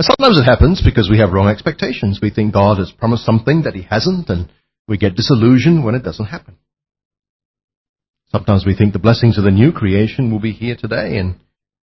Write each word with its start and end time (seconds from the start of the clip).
Sometimes 0.00 0.38
it 0.38 0.44
happens 0.44 0.80
because 0.84 1.08
we 1.10 1.18
have 1.18 1.32
wrong 1.32 1.48
expectations. 1.48 2.20
We 2.22 2.30
think 2.30 2.54
God 2.54 2.78
has 2.78 2.92
promised 2.92 3.24
something 3.24 3.62
that 3.62 3.74
He 3.74 3.82
hasn't, 3.82 4.28
and 4.28 4.48
we 4.86 4.96
get 4.96 5.16
disillusioned 5.16 5.84
when 5.84 5.96
it 5.96 6.04
doesn't 6.04 6.26
happen. 6.26 6.56
Sometimes 8.30 8.64
we 8.64 8.76
think 8.76 8.92
the 8.92 9.00
blessings 9.00 9.38
of 9.38 9.44
the 9.44 9.50
new 9.50 9.72
creation 9.72 10.30
will 10.30 10.38
be 10.38 10.52
here 10.52 10.76
today, 10.78 11.16
and 11.16 11.36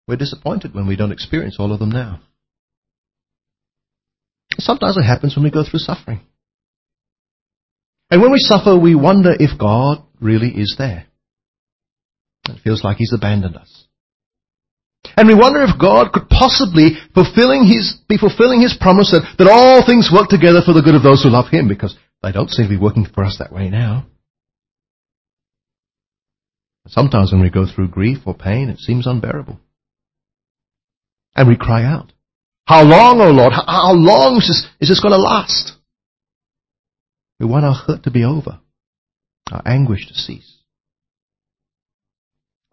we're 0.08 0.18
disappointed 0.18 0.76
when 0.76 0.88
we 0.88 0.96
don't 0.96 1.12
experience 1.12 1.56
all 1.58 1.74
of 1.74 1.80
them 1.80 1.90
now. 1.90 2.20
Sometimes 4.60 4.98
it 4.98 5.04
happens 5.04 5.36
when 5.36 5.44
we 5.44 5.52
go 5.52 5.64
through 5.64 5.80
suffering. 5.80 6.22
And 8.12 8.22
when 8.22 8.32
we 8.32 8.38
suffer, 8.40 8.78
we 8.78 8.94
wonder 8.94 9.34
if 9.40 9.58
God 9.58 10.04
really 10.22 10.50
is 10.50 10.76
there. 10.78 11.08
It 12.48 12.60
feels 12.64 12.84
like 12.84 12.98
He's 12.98 13.14
abandoned 13.14 13.56
us. 13.56 13.83
And 15.18 15.28
we 15.28 15.36
wonder 15.36 15.62
if 15.62 15.80
God 15.80 16.12
could 16.14 16.30
possibly 16.30 16.98
fulfilling 17.14 17.66
his, 17.66 17.98
be 18.08 18.18
fulfilling 18.18 18.62
His 18.62 18.76
promise 18.80 19.12
that, 19.12 19.36
that 19.38 19.52
all 19.52 19.86
things 19.86 20.10
work 20.12 20.30
together 20.30 20.62
for 20.66 20.74
the 20.74 20.82
good 20.82 20.96
of 20.96 21.04
those 21.04 21.22
who 21.24 21.30
love 21.30 21.52
Him, 21.52 21.68
because 21.68 21.96
they 22.22 22.32
don't 22.32 22.50
seem 22.50 22.66
to 22.66 22.70
be 22.70 22.82
working 22.82 23.06
for 23.06 23.24
us 23.24 23.38
that 23.40 23.52
way 23.52 23.70
now. 23.70 24.08
Sometimes 26.88 27.32
when 27.32 27.42
we 27.42 27.50
go 27.50 27.66
through 27.66 27.90
grief 27.90 28.20
or 28.26 28.34
pain, 28.34 28.70
it 28.70 28.80
seems 28.80 29.08
unbearable. 29.08 29.60
And 31.36 31.48
we 31.48 31.58
cry 31.58 31.84
out, 31.84 32.12
How 32.66 32.84
long, 32.84 33.22
O 33.22 33.30
Lord? 33.30 33.54
How 33.54 33.94
long 33.94 34.38
is 34.38 34.48
this, 34.48 34.68
is 34.80 34.90
this 34.90 35.00
going 35.00 35.14
to 35.14 35.20
last? 35.20 35.74
We 37.40 37.46
want 37.46 37.66
our 37.66 37.74
hurt 37.74 38.04
to 38.04 38.12
be 38.12 38.24
over, 38.24 38.60
our 39.52 39.62
anguish 39.66 40.08
to 40.08 40.14
cease. 40.14 40.53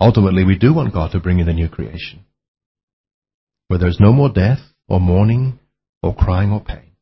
Ultimately, 0.00 0.44
we 0.44 0.56
do 0.56 0.72
want 0.72 0.94
God 0.94 1.12
to 1.12 1.20
bring 1.20 1.40
in 1.40 1.46
the 1.46 1.52
new 1.52 1.68
creation, 1.68 2.24
where 3.68 3.78
there 3.78 3.88
is 3.88 4.00
no 4.00 4.12
more 4.12 4.30
death 4.30 4.60
or 4.88 4.98
mourning 4.98 5.58
or 6.02 6.14
crying 6.14 6.50
or 6.50 6.60
pain, 6.60 6.92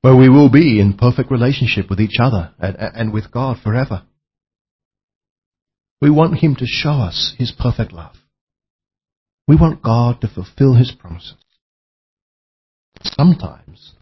where 0.00 0.16
we 0.16 0.30
will 0.30 0.50
be 0.50 0.80
in 0.80 0.96
perfect 0.96 1.30
relationship 1.30 1.90
with 1.90 2.00
each 2.00 2.16
other 2.18 2.54
and, 2.58 2.76
and 2.78 3.12
with 3.12 3.30
God 3.30 3.58
forever. 3.62 4.02
We 6.00 6.10
want 6.10 6.38
Him 6.38 6.56
to 6.56 6.66
show 6.66 6.92
us 6.92 7.34
His 7.36 7.52
perfect 7.52 7.92
love. 7.92 8.16
We 9.46 9.56
want 9.56 9.82
God 9.82 10.20
to 10.22 10.28
fulfill 10.28 10.76
His 10.76 10.92
promises. 10.92 11.34
Sometimes 13.02 13.92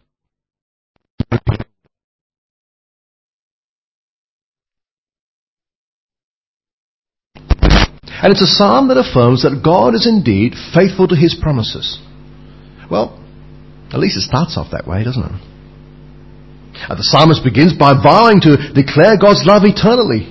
And 8.27 8.35
it's 8.35 8.43
a 8.43 8.59
psalm 8.59 8.91
that 8.91 8.99
affirms 8.99 9.47
that 9.47 9.63
God 9.63 9.95
is 9.95 10.03
indeed 10.03 10.59
faithful 10.75 11.07
to 11.07 11.15
his 11.15 11.39
promises. 11.39 12.03
Well, 12.91 13.15
at 13.95 14.03
least 14.03 14.19
it 14.19 14.27
starts 14.27 14.59
off 14.59 14.75
that 14.75 14.83
way, 14.83 15.07
doesn't 15.07 15.23
it? 15.23 15.39
And 16.91 16.99
the 16.99 17.07
psalmist 17.07 17.47
begins 17.47 17.79
by 17.79 17.95
vowing 17.95 18.43
to 18.43 18.75
declare 18.75 19.15
God's 19.15 19.47
love 19.47 19.63
eternally. 19.63 20.27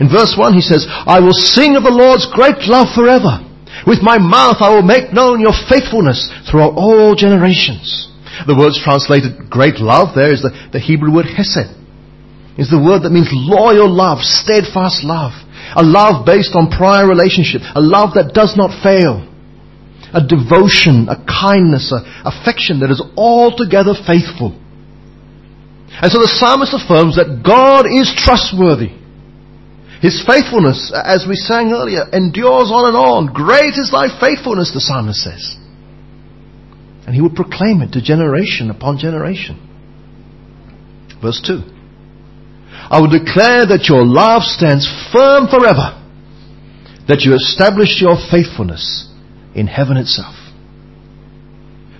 In 0.00 0.08
verse 0.08 0.32
1 0.32 0.56
he 0.56 0.64
says, 0.64 0.88
I 0.88 1.20
will 1.20 1.36
sing 1.36 1.76
of 1.76 1.84
the 1.84 1.92
Lord's 1.92 2.24
great 2.32 2.64
love 2.72 2.96
forever. 2.96 3.44
With 3.84 4.00
my 4.00 4.16
mouth 4.16 4.64
I 4.64 4.72
will 4.72 4.88
make 4.88 5.12
known 5.12 5.44
your 5.44 5.52
faithfulness 5.68 6.32
throughout 6.48 6.80
all 6.80 7.12
generations. 7.12 8.08
The 8.48 8.56
words 8.56 8.80
translated 8.80 9.52
great 9.52 9.76
love 9.76 10.16
there 10.16 10.32
is 10.32 10.40
the, 10.40 10.56
the 10.72 10.80
Hebrew 10.80 11.12
word 11.12 11.28
hesed. 11.28 11.68
It's 12.56 12.72
the 12.72 12.80
word 12.80 13.04
that 13.04 13.12
means 13.12 13.28
loyal 13.28 13.92
love, 13.92 14.24
steadfast 14.24 15.04
love. 15.04 15.36
A 15.74 15.82
love 15.82 16.24
based 16.24 16.54
on 16.54 16.70
prior 16.70 17.08
relationship. 17.08 17.62
A 17.74 17.80
love 17.80 18.14
that 18.14 18.32
does 18.32 18.54
not 18.56 18.82
fail. 18.82 19.26
A 20.14 20.22
devotion, 20.22 21.08
a 21.10 21.18
kindness, 21.26 21.90
a 21.90 22.04
affection 22.22 22.80
that 22.80 22.90
is 22.90 23.02
altogether 23.16 23.92
faithful. 24.06 24.54
And 25.98 26.12
so 26.12 26.20
the 26.20 26.28
psalmist 26.28 26.76
affirms 26.76 27.16
that 27.16 27.42
God 27.42 27.86
is 27.88 28.12
trustworthy. 28.14 28.92
His 30.00 30.22
faithfulness, 30.26 30.92
as 30.94 31.24
we 31.26 31.36
sang 31.36 31.72
earlier, 31.72 32.04
endures 32.12 32.70
on 32.70 32.88
and 32.88 32.96
on. 32.96 33.32
Great 33.32 33.74
is 33.80 33.90
thy 33.90 34.12
faithfulness, 34.20 34.70
the 34.72 34.80
psalmist 34.80 35.24
says. 35.24 35.56
And 37.06 37.14
he 37.14 37.20
would 37.22 37.34
proclaim 37.34 37.80
it 37.82 37.92
to 37.92 38.02
generation 38.02 38.70
upon 38.70 38.98
generation. 38.98 39.56
Verse 41.22 41.40
2. 41.44 41.75
I 42.88 43.00
will 43.00 43.10
declare 43.10 43.66
that 43.66 43.88
your 43.88 44.04
love 44.04 44.42
stands 44.42 44.86
firm 45.12 45.48
forever, 45.48 45.98
that 47.08 47.22
you 47.22 47.34
established 47.34 48.00
your 48.00 48.16
faithfulness 48.30 49.12
in 49.54 49.66
heaven 49.66 49.96
itself. 49.96 50.34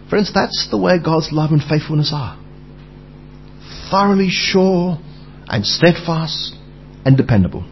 Friends, 0.09 0.31
that's 0.33 0.69
the 0.71 0.79
way 0.79 0.99
God's 1.03 1.31
love 1.33 1.51
and 1.51 1.63
faithfulness 1.63 2.13
are. 2.15 2.39
Thoroughly 3.91 4.29
sure 4.31 4.99
and 5.49 5.67
steadfast 5.67 6.55
and 7.05 7.17
dependable. 7.17 7.65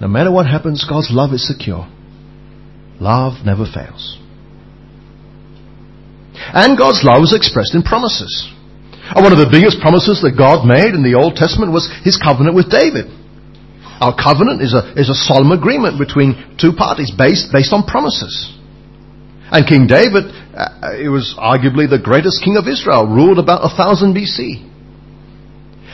No 0.00 0.08
matter 0.08 0.30
what 0.30 0.46
happens, 0.46 0.84
God's 0.88 1.08
love 1.10 1.32
is 1.32 1.46
secure. 1.46 1.88
Love 3.00 3.44
never 3.44 3.64
fails. 3.64 4.18
And 6.52 6.76
God's 6.76 7.02
love 7.04 7.22
is 7.22 7.34
expressed 7.34 7.74
in 7.74 7.82
promises. 7.82 8.52
And 9.12 9.20
one 9.20 9.36
of 9.36 9.40
the 9.42 9.52
biggest 9.52 9.84
promises 9.84 10.24
that 10.24 10.32
God 10.32 10.64
made 10.64 10.96
in 10.96 11.04
the 11.04 11.20
Old 11.20 11.36
Testament 11.36 11.76
was 11.76 11.92
his 12.00 12.16
covenant 12.16 12.56
with 12.56 12.72
David. 12.72 13.12
Our 14.00 14.16
covenant 14.16 14.64
is 14.64 14.72
a, 14.72 14.96
is 14.96 15.12
a 15.12 15.18
solemn 15.28 15.52
agreement 15.52 16.00
between 16.00 16.56
two 16.56 16.72
parties 16.72 17.12
based, 17.12 17.52
based 17.52 17.72
on 17.76 17.84
promises. 17.84 18.32
And 19.52 19.68
King 19.68 19.86
David, 19.86 20.32
uh, 20.56 20.96
he 20.96 21.06
was 21.12 21.36
arguably 21.36 21.84
the 21.84 22.00
greatest 22.00 22.40
king 22.40 22.56
of 22.56 22.64
Israel, 22.64 23.06
ruled 23.06 23.38
about 23.38 23.62
1000 23.62 24.16
BC. 24.16 24.72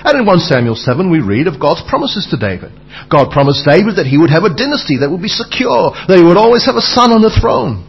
And 0.00 0.16
in 0.16 0.25
1 0.25 0.48
Samuel 0.48 0.78
7 0.78 1.12
we 1.12 1.21
read 1.21 1.44
of 1.44 1.60
God's 1.60 1.84
promises 1.84 2.25
to 2.32 2.41
David. 2.41 2.72
God 3.12 3.28
promised 3.34 3.69
David 3.69 4.00
that 4.00 4.09
he 4.09 4.16
would 4.16 4.32
have 4.32 4.48
a 4.48 4.54
dynasty 4.54 4.97
that 5.03 5.10
would 5.12 5.21
be 5.21 5.28
secure, 5.28 5.92
that 6.09 6.16
he 6.16 6.25
would 6.25 6.41
always 6.41 6.65
have 6.65 6.81
a 6.81 6.84
son 6.94 7.12
on 7.12 7.21
the 7.21 7.34
throne. 7.37 7.84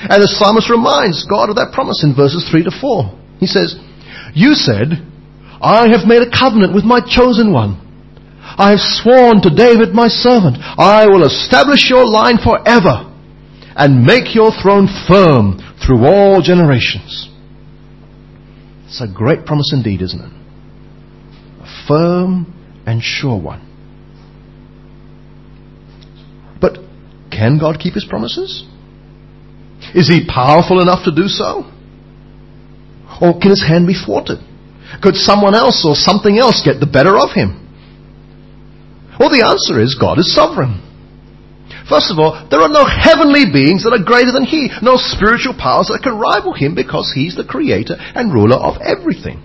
And 0.00 0.22
the 0.22 0.32
psalmist 0.32 0.72
reminds 0.72 1.28
God 1.28 1.52
of 1.52 1.60
that 1.60 1.76
promise 1.76 2.00
in 2.00 2.16
verses 2.16 2.48
3 2.48 2.64
to 2.64 2.72
4. 2.72 3.36
He 3.36 3.48
says, 3.48 3.76
you 4.36 4.52
said, 4.52 5.00
I 5.62 5.88
have 5.88 6.06
made 6.06 6.20
a 6.20 6.30
covenant 6.30 6.74
with 6.74 6.84
my 6.84 7.00
chosen 7.00 7.54
one. 7.54 7.80
I 8.58 8.70
have 8.72 8.80
sworn 8.80 9.40
to 9.40 9.50
David 9.50 9.94
my 9.94 10.08
servant, 10.08 10.58
I 10.60 11.06
will 11.06 11.24
establish 11.24 11.88
your 11.88 12.06
line 12.06 12.36
forever 12.36 13.10
and 13.74 14.04
make 14.04 14.34
your 14.34 14.52
throne 14.62 14.88
firm 15.08 15.58
through 15.84 16.04
all 16.04 16.42
generations. 16.42 17.30
It's 18.84 19.00
a 19.00 19.08
great 19.08 19.46
promise 19.46 19.72
indeed, 19.72 20.02
isn't 20.02 20.20
it? 20.20 20.32
A 21.62 21.88
firm 21.88 22.82
and 22.86 23.02
sure 23.02 23.40
one. 23.40 23.62
But 26.60 26.76
can 27.30 27.58
God 27.58 27.80
keep 27.80 27.94
his 27.94 28.04
promises? 28.04 28.64
Is 29.94 30.08
he 30.08 30.26
powerful 30.28 30.80
enough 30.80 31.04
to 31.04 31.10
do 31.10 31.26
so? 31.26 31.72
Or 33.20 33.38
can 33.38 33.50
his 33.50 33.64
hand 33.66 33.86
be 33.86 33.94
thwarted? 33.94 34.38
Could 35.02 35.16
someone 35.16 35.54
else 35.54 35.84
or 35.84 35.94
something 35.94 36.38
else 36.38 36.62
get 36.64 36.80
the 36.80 36.86
better 36.86 37.16
of 37.18 37.32
him? 37.32 37.66
Well, 39.18 39.32
the 39.32 39.44
answer 39.44 39.80
is 39.80 39.96
God 39.96 40.18
is 40.18 40.34
sovereign. 40.34 40.84
First 41.88 42.10
of 42.10 42.18
all, 42.18 42.34
there 42.50 42.60
are 42.60 42.72
no 42.72 42.84
heavenly 42.84 43.46
beings 43.46 43.86
that 43.86 43.94
are 43.94 44.02
greater 44.02 44.34
than 44.34 44.44
He, 44.44 44.68
no 44.82 44.98
spiritual 44.98 45.54
powers 45.54 45.86
that 45.88 46.02
can 46.02 46.18
rival 46.18 46.52
Him 46.52 46.74
because 46.74 47.14
He's 47.14 47.38
the 47.38 47.46
creator 47.46 47.94
and 47.96 48.34
ruler 48.34 48.58
of 48.58 48.82
everything. 48.82 49.38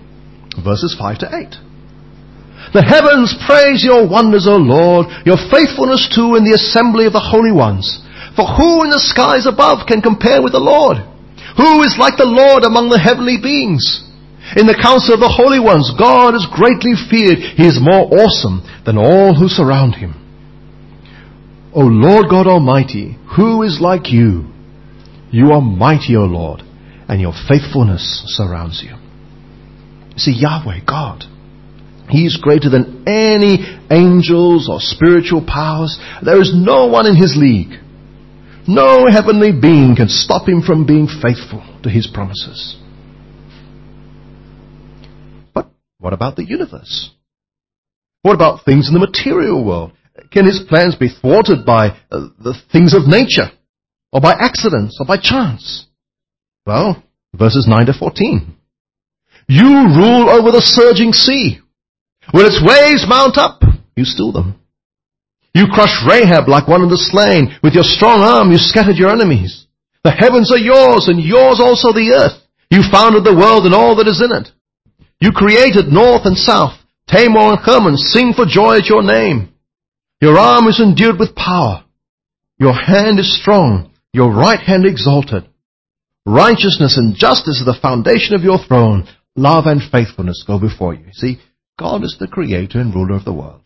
Verses 0.58 0.94
5 0.98 1.22
to 1.22 1.28
8. 1.30 2.74
The 2.74 2.82
heavens 2.82 3.30
praise 3.46 3.84
your 3.86 4.08
wonders, 4.08 4.50
O 4.50 4.58
Lord, 4.58 5.06
your 5.24 5.38
faithfulness 5.50 6.10
too 6.10 6.34
in 6.34 6.42
the 6.42 6.58
assembly 6.58 7.06
of 7.06 7.14
the 7.14 7.22
holy 7.22 7.52
ones. 7.52 8.02
For 8.34 8.48
who 8.48 8.84
in 8.84 8.90
the 8.90 9.02
skies 9.02 9.46
above 9.46 9.86
can 9.86 10.02
compare 10.02 10.42
with 10.42 10.52
the 10.52 10.62
Lord? 10.62 10.98
Who 11.56 11.82
is 11.82 11.96
like 11.98 12.16
the 12.16 12.28
Lord 12.28 12.64
among 12.64 12.88
the 12.88 13.00
heavenly 13.00 13.38
beings? 13.42 14.02
In 14.56 14.66
the 14.66 14.76
council 14.76 15.14
of 15.14 15.20
the 15.20 15.32
holy 15.32 15.60
ones, 15.60 15.92
God 15.96 16.34
is 16.34 16.48
greatly 16.50 16.92
feared. 17.08 17.38
He 17.56 17.66
is 17.66 17.80
more 17.80 18.08
awesome 18.10 18.60
than 18.84 18.98
all 18.98 19.34
who 19.34 19.48
surround 19.48 19.94
him. 19.94 20.18
O 21.74 21.80
Lord 21.80 22.26
God 22.28 22.46
Almighty, 22.46 23.16
who 23.36 23.62
is 23.62 23.80
like 23.80 24.12
you? 24.12 24.52
You 25.30 25.52
are 25.52 25.62
mighty, 25.62 26.16
O 26.16 26.28
Lord, 26.28 26.60
and 27.08 27.20
your 27.20 27.32
faithfulness 27.48 28.22
surrounds 28.26 28.84
you. 28.84 28.96
See, 30.16 30.36
Yahweh, 30.36 30.84
God, 30.86 31.24
He 32.10 32.26
is 32.26 32.36
greater 32.36 32.68
than 32.68 33.08
any 33.08 33.64
angels 33.90 34.68
or 34.68 34.80
spiritual 34.80 35.44
powers. 35.46 35.98
There 36.22 36.40
is 36.40 36.52
no 36.54 36.86
one 36.86 37.06
in 37.06 37.16
His 37.16 37.34
league. 37.36 37.80
No 38.66 39.06
heavenly 39.10 39.50
being 39.52 39.96
can 39.96 40.08
stop 40.08 40.48
him 40.48 40.62
from 40.62 40.86
being 40.86 41.06
faithful 41.06 41.62
to 41.82 41.90
his 41.90 42.06
promises. 42.06 42.76
But 45.52 45.70
what 45.98 46.12
about 46.12 46.36
the 46.36 46.44
universe? 46.44 47.10
What 48.22 48.34
about 48.34 48.64
things 48.64 48.86
in 48.86 48.94
the 48.94 49.00
material 49.00 49.64
world? 49.64 49.92
Can 50.30 50.46
his 50.46 50.64
plans 50.68 50.94
be 50.94 51.08
thwarted 51.08 51.66
by 51.66 51.98
uh, 52.10 52.28
the 52.38 52.54
things 52.70 52.94
of 52.94 53.08
nature? 53.08 53.50
Or 54.12 54.20
by 54.20 54.32
accidents? 54.32 54.98
Or 55.00 55.06
by 55.06 55.16
chance? 55.16 55.86
Well, 56.64 57.02
verses 57.34 57.66
9 57.68 57.86
to 57.86 57.92
14. 57.92 58.54
You 59.48 59.66
rule 59.66 60.30
over 60.30 60.52
the 60.52 60.62
surging 60.62 61.12
sea. 61.12 61.60
When 62.30 62.46
its 62.46 62.62
waves 62.62 63.04
mount 63.08 63.36
up, 63.36 63.62
you 63.96 64.04
still 64.04 64.30
them. 64.30 64.61
You 65.54 65.66
crushed 65.68 66.06
Rahab 66.08 66.48
like 66.48 66.66
one 66.66 66.82
of 66.82 66.90
the 66.90 66.96
slain. 66.96 67.58
With 67.62 67.74
your 67.74 67.84
strong 67.84 68.22
arm 68.22 68.50
you 68.50 68.58
scattered 68.58 68.96
your 68.96 69.10
enemies. 69.10 69.66
The 70.04 70.10
heavens 70.10 70.50
are 70.50 70.58
yours 70.58 71.08
and 71.08 71.22
yours 71.22 71.60
also 71.60 71.92
the 71.92 72.12
earth. 72.16 72.40
You 72.70 72.82
founded 72.90 73.24
the 73.24 73.36
world 73.36 73.66
and 73.66 73.74
all 73.74 73.96
that 73.96 74.08
is 74.08 74.22
in 74.22 74.32
it. 74.32 74.48
You 75.20 75.30
created 75.32 75.92
north 75.92 76.22
and 76.24 76.36
south. 76.36 76.72
Tabor 77.06 77.52
and 77.52 77.58
Hermon 77.58 77.96
sing 77.96 78.32
for 78.32 78.46
joy 78.46 78.78
at 78.78 78.86
your 78.86 79.02
name. 79.02 79.52
Your 80.20 80.38
arm 80.38 80.66
is 80.66 80.80
endued 80.80 81.18
with 81.18 81.36
power. 81.36 81.84
Your 82.58 82.72
hand 82.72 83.18
is 83.18 83.38
strong. 83.40 83.92
Your 84.12 84.32
right 84.32 84.60
hand 84.60 84.86
exalted. 84.86 85.48
Righteousness 86.24 86.96
and 86.96 87.14
justice 87.14 87.60
are 87.60 87.72
the 87.72 87.80
foundation 87.80 88.34
of 88.34 88.42
your 88.42 88.58
throne. 88.58 89.08
Love 89.36 89.66
and 89.66 89.80
faithfulness 89.82 90.44
go 90.46 90.58
before 90.58 90.94
you. 90.94 91.06
See, 91.12 91.40
God 91.78 92.04
is 92.04 92.16
the 92.18 92.28
creator 92.28 92.80
and 92.80 92.94
ruler 92.94 93.16
of 93.16 93.24
the 93.24 93.32
world. 93.32 93.61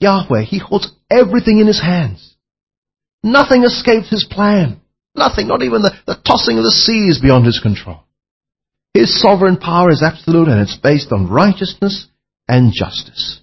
Yahweh, 0.00 0.42
He 0.42 0.58
holds 0.58 0.90
everything 1.10 1.58
in 1.60 1.66
His 1.66 1.80
hands. 1.80 2.34
Nothing 3.22 3.64
escapes 3.64 4.10
His 4.10 4.24
plan. 4.24 4.80
Nothing, 5.14 5.48
not 5.48 5.62
even 5.62 5.82
the, 5.82 5.92
the 6.06 6.16
tossing 6.26 6.58
of 6.58 6.64
the 6.64 6.70
seas 6.70 7.20
beyond 7.20 7.46
His 7.46 7.60
control. 7.60 8.04
His 8.94 9.20
sovereign 9.20 9.56
power 9.56 9.90
is 9.90 10.02
absolute 10.02 10.48
and 10.48 10.60
it's 10.60 10.76
based 10.76 11.12
on 11.12 11.28
righteousness 11.28 12.06
and 12.48 12.72
justice. 12.72 13.40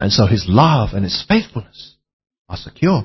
And 0.00 0.12
so 0.12 0.26
His 0.26 0.46
love 0.48 0.90
and 0.92 1.04
His 1.04 1.24
faithfulness 1.26 1.96
are 2.48 2.56
secure. 2.56 3.04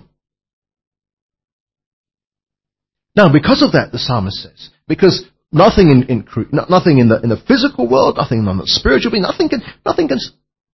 Now, 3.16 3.32
because 3.32 3.62
of 3.64 3.74
that, 3.74 3.92
the 3.92 4.00
psalmist 4.00 4.38
says, 4.38 4.70
because 4.88 5.26
nothing 5.52 5.90
in, 5.92 6.04
in 6.04 6.26
nothing 6.52 7.00
in 7.00 7.10
the 7.10 7.20
in 7.22 7.30
the 7.30 7.42
physical 7.48 7.90
world, 7.90 8.18
nothing 8.18 8.40
in 8.40 8.46
the 8.46 8.64
spiritual 8.66 9.12
being, 9.12 9.24
nothing 9.24 9.50
can 9.50 9.62
nothing 9.86 10.08
can 10.08 10.20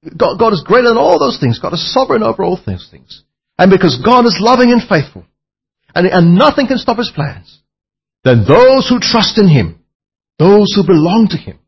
God, 0.04 0.38
God 0.38 0.52
is 0.52 0.64
greater 0.66 0.88
than 0.88 0.98
all 0.98 1.18
those 1.18 1.38
things. 1.40 1.58
God 1.58 1.72
is 1.72 1.92
sovereign 1.92 2.22
over 2.22 2.44
all 2.44 2.60
those 2.66 2.88
things. 2.90 3.22
And 3.58 3.70
because 3.70 4.00
God 4.04 4.26
is 4.26 4.36
loving 4.38 4.70
and 4.70 4.82
faithful, 4.86 5.24
and, 5.94 6.06
and 6.06 6.34
nothing 6.34 6.66
can 6.66 6.78
stop 6.78 6.98
His 6.98 7.12
plans, 7.14 7.60
then 8.22 8.44
those 8.46 8.88
who 8.88 8.98
trust 9.00 9.38
in 9.38 9.48
Him, 9.48 9.80
those 10.38 10.74
who 10.74 10.84
belong 10.86 11.28
to 11.30 11.36
Him, 11.36 11.58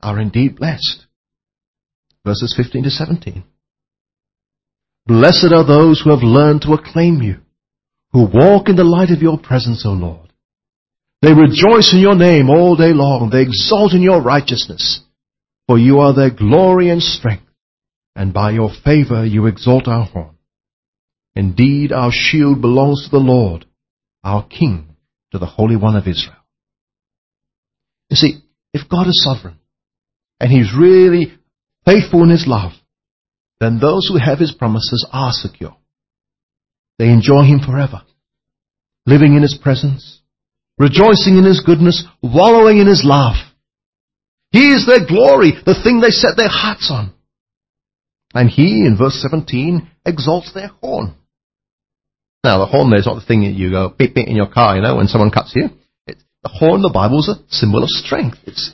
are 0.00 0.20
indeed 0.20 0.56
blessed. 0.56 1.06
Verses 2.24 2.54
15 2.56 2.84
to 2.84 2.90
17. 2.90 3.42
Blessed 5.06 5.52
are 5.52 5.66
those 5.66 6.02
who 6.02 6.10
have 6.10 6.22
learned 6.22 6.62
to 6.62 6.74
acclaim 6.74 7.22
you, 7.22 7.38
who 8.12 8.28
walk 8.32 8.68
in 8.68 8.76
the 8.76 8.84
light 8.84 9.10
of 9.10 9.22
your 9.22 9.38
presence, 9.38 9.84
O 9.86 9.90
Lord. 9.90 10.32
They 11.22 11.32
rejoice 11.32 11.92
in 11.92 12.00
your 12.00 12.14
name 12.14 12.50
all 12.50 12.76
day 12.76 12.92
long. 12.92 13.30
They 13.30 13.42
exult 13.42 13.94
in 13.94 14.02
your 14.02 14.22
righteousness. 14.22 15.00
For 15.66 15.78
you 15.78 15.98
are 15.98 16.14
their 16.14 16.30
glory 16.30 16.90
and 16.90 17.02
strength 17.02 17.47
and 18.18 18.34
by 18.34 18.50
your 18.50 18.70
favor 18.84 19.24
you 19.24 19.46
exalt 19.46 19.86
our 19.86 20.04
horn. 20.04 20.36
Indeed, 21.36 21.92
our 21.92 22.10
shield 22.12 22.60
belongs 22.60 23.04
to 23.04 23.10
the 23.10 23.22
Lord, 23.22 23.64
our 24.24 24.44
King, 24.44 24.96
to 25.30 25.38
the 25.38 25.46
Holy 25.46 25.76
One 25.76 25.94
of 25.94 26.08
Israel. 26.08 26.34
You 28.10 28.16
see, 28.16 28.40
if 28.74 28.88
God 28.88 29.06
is 29.06 29.22
sovereign, 29.22 29.60
and 30.40 30.50
He's 30.50 30.74
really 30.76 31.32
faithful 31.86 32.24
in 32.24 32.30
His 32.30 32.44
love, 32.48 32.72
then 33.60 33.78
those 33.78 34.08
who 34.08 34.18
have 34.18 34.40
His 34.40 34.50
promises 34.52 35.06
are 35.12 35.30
secure. 35.30 35.76
They 36.98 37.10
enjoy 37.10 37.44
Him 37.44 37.60
forever, 37.64 38.02
living 39.06 39.36
in 39.36 39.42
His 39.42 39.56
presence, 39.62 40.20
rejoicing 40.76 41.38
in 41.38 41.44
His 41.44 41.62
goodness, 41.64 42.04
wallowing 42.20 42.78
in 42.78 42.88
His 42.88 43.04
love. 43.04 43.36
He 44.50 44.72
is 44.72 44.86
their 44.88 45.06
glory, 45.06 45.52
the 45.64 45.80
thing 45.80 46.00
they 46.00 46.10
set 46.10 46.36
their 46.36 46.50
hearts 46.50 46.90
on. 46.90 47.14
And 48.38 48.48
he, 48.48 48.86
in 48.86 48.96
verse 48.96 49.20
17, 49.20 49.90
exalts 50.06 50.52
their 50.54 50.68
horn. 50.80 51.16
Now, 52.44 52.58
the 52.58 52.66
horn 52.66 52.88
there 52.88 53.00
is 53.00 53.04
not 53.06 53.16
the 53.16 53.26
thing 53.26 53.40
that 53.40 53.58
you 53.58 53.72
go 53.72 53.88
beep 53.88 54.14
beep 54.14 54.28
in 54.28 54.36
your 54.36 54.46
car, 54.46 54.76
you 54.76 54.82
know, 54.82 54.94
when 54.94 55.08
someone 55.08 55.32
cuts 55.32 55.56
you. 55.56 55.70
It's, 56.06 56.22
the 56.44 56.48
horn 56.48 56.82
the 56.82 56.92
Bible 56.94 57.18
is 57.18 57.28
a 57.28 57.42
symbol 57.52 57.82
of 57.82 57.88
strength. 57.88 58.38
It's 58.44 58.70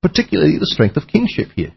particularly 0.00 0.56
the 0.56 0.64
strength 0.64 0.96
of 0.96 1.06
kingship 1.06 1.48
here. 1.54 1.74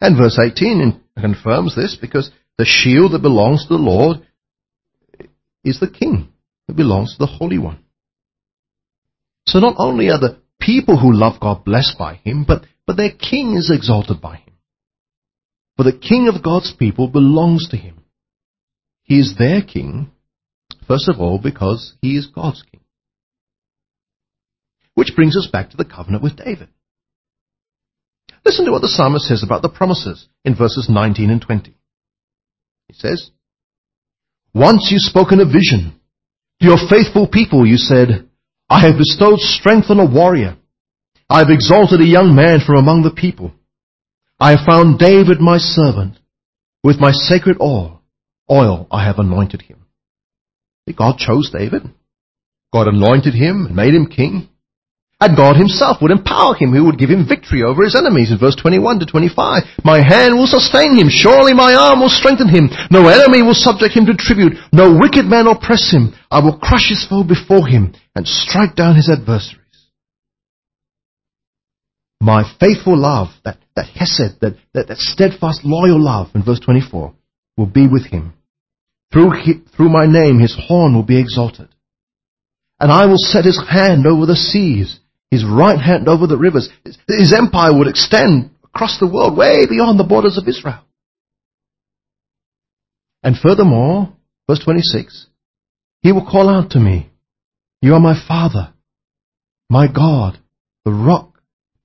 And 0.00 0.18
verse 0.18 0.40
18 0.42 1.00
confirms 1.20 1.76
this 1.76 1.96
because 2.00 2.32
the 2.58 2.64
shield 2.64 3.12
that 3.12 3.22
belongs 3.22 3.62
to 3.68 3.74
the 3.74 3.80
Lord 3.80 4.26
is 5.62 5.78
the 5.78 5.88
king 5.88 6.32
that 6.66 6.74
belongs 6.74 7.12
to 7.12 7.18
the 7.20 7.30
Holy 7.30 7.58
One. 7.58 7.78
So 9.46 9.60
not 9.60 9.76
only 9.78 10.10
are 10.10 10.18
the 10.18 10.40
people 10.60 10.98
who 10.98 11.12
love 11.12 11.38
God 11.40 11.64
blessed 11.64 11.96
by 11.96 12.16
him, 12.24 12.44
but, 12.44 12.64
but 12.88 12.96
their 12.96 13.12
king 13.12 13.54
is 13.54 13.70
exalted 13.72 14.20
by 14.20 14.38
him. 14.38 14.45
For 15.76 15.84
the 15.84 15.92
king 15.92 16.28
of 16.28 16.42
God's 16.42 16.72
people 16.72 17.08
belongs 17.08 17.68
to 17.70 17.76
him. 17.76 18.02
He 19.02 19.20
is 19.20 19.34
their 19.38 19.62
king, 19.62 20.10
first 20.88 21.08
of 21.08 21.20
all, 21.20 21.38
because 21.38 21.94
he 22.00 22.16
is 22.16 22.26
God's 22.26 22.62
king. 22.70 22.80
Which 24.94 25.14
brings 25.14 25.36
us 25.36 25.48
back 25.52 25.70
to 25.70 25.76
the 25.76 25.84
covenant 25.84 26.22
with 26.22 26.36
David. 26.36 26.68
Listen 28.44 28.64
to 28.64 28.72
what 28.72 28.80
the 28.80 28.88
psalmist 28.88 29.26
says 29.26 29.42
about 29.42 29.62
the 29.62 29.68
promises 29.68 30.28
in 30.44 30.56
verses 30.56 30.88
19 30.88 31.30
and 31.30 31.42
20. 31.42 31.76
He 32.88 32.94
says, 32.94 33.30
Once 34.54 34.88
you 34.90 34.98
spoke 34.98 35.32
in 35.32 35.40
a 35.40 35.44
vision. 35.44 36.00
To 36.60 36.66
your 36.66 36.78
faithful 36.88 37.28
people 37.28 37.66
you 37.66 37.76
said, 37.76 38.30
I 38.70 38.80
have 38.86 38.96
bestowed 38.96 39.40
strength 39.40 39.90
on 39.90 40.00
a 40.00 40.10
warrior. 40.10 40.56
I 41.28 41.40
have 41.40 41.50
exalted 41.50 42.00
a 42.00 42.04
young 42.04 42.34
man 42.34 42.60
from 42.64 42.76
among 42.76 43.02
the 43.02 43.10
people. 43.10 43.52
I 44.38 44.50
have 44.50 44.66
found 44.66 44.98
David 44.98 45.40
my 45.40 45.58
servant. 45.58 46.18
With 46.84 47.00
my 47.00 47.10
sacred 47.10 47.56
oil, 47.60 48.02
oil 48.50 48.86
I 48.90 49.04
have 49.04 49.18
anointed 49.18 49.62
him. 49.62 49.86
God 50.96 51.18
chose 51.18 51.50
David. 51.50 51.82
God 52.72 52.88
anointed 52.88 53.34
him 53.34 53.66
and 53.66 53.74
made 53.74 53.94
him 53.94 54.06
king. 54.06 54.48
And 55.18 55.36
God 55.36 55.56
himself 55.56 55.96
would 56.02 56.10
empower 56.10 56.54
him, 56.54 56.72
who 56.72 56.84
would 56.84 56.98
give 56.98 57.08
him 57.08 57.26
victory 57.26 57.62
over 57.62 57.82
his 57.82 57.96
enemies 57.96 58.30
in 58.30 58.38
verse 58.38 58.54
21 58.54 59.00
to 59.00 59.06
25. 59.06 59.62
My 59.82 59.96
hand 60.06 60.34
will 60.34 60.46
sustain 60.46 60.94
him. 60.94 61.08
Surely 61.08 61.54
my 61.54 61.74
arm 61.74 62.00
will 62.00 62.10
strengthen 62.10 62.48
him. 62.48 62.68
No 62.90 63.08
enemy 63.08 63.42
will 63.42 63.54
subject 63.54 63.96
him 63.96 64.04
to 64.06 64.14
tribute. 64.14 64.58
No 64.72 64.98
wicked 65.00 65.24
man 65.24 65.46
oppress 65.46 65.90
him. 65.90 66.12
I 66.30 66.44
will 66.44 66.58
crush 66.58 66.90
his 66.90 67.06
foe 67.08 67.24
before 67.24 67.66
him 67.66 67.94
and 68.14 68.28
strike 68.28 68.76
down 68.76 68.94
his 68.94 69.08
adversary. 69.08 69.62
My 72.20 72.44
faithful 72.60 72.98
love, 72.98 73.28
that, 73.44 73.58
that 73.76 73.86
hesed, 73.86 74.40
that, 74.40 74.56
that, 74.74 74.88
that 74.88 74.98
steadfast, 74.98 75.60
loyal 75.64 76.02
love 76.02 76.28
in 76.34 76.42
verse 76.42 76.60
24, 76.60 77.14
will 77.56 77.66
be 77.66 77.86
with 77.86 78.06
him. 78.06 78.32
Through, 79.12 79.30
he, 79.42 79.54
through 79.76 79.90
my 79.90 80.06
name, 80.06 80.40
his 80.40 80.56
horn 80.58 80.94
will 80.94 81.04
be 81.04 81.20
exalted. 81.20 81.68
And 82.80 82.90
I 82.90 83.06
will 83.06 83.18
set 83.18 83.44
his 83.44 83.62
hand 83.68 84.06
over 84.06 84.26
the 84.26 84.36
seas, 84.36 84.98
his 85.30 85.44
right 85.44 85.78
hand 85.78 86.08
over 86.08 86.26
the 86.26 86.36
rivers. 86.36 86.68
His, 86.84 86.98
his 87.08 87.34
empire 87.34 87.76
would 87.76 87.88
extend 87.88 88.50
across 88.64 88.98
the 88.98 89.06
world, 89.06 89.36
way 89.36 89.66
beyond 89.66 89.98
the 89.98 90.04
borders 90.04 90.36
of 90.36 90.48
Israel. 90.48 90.82
And 93.22 93.36
furthermore, 93.36 94.12
verse 94.48 94.62
26, 94.62 95.26
he 96.02 96.12
will 96.12 96.26
call 96.26 96.48
out 96.48 96.70
to 96.70 96.80
me, 96.80 97.10
You 97.80 97.94
are 97.94 98.00
my 98.00 98.14
Father, 98.26 98.74
my 99.70 99.86
God, 99.90 100.38
the 100.84 100.92
rock 100.92 101.36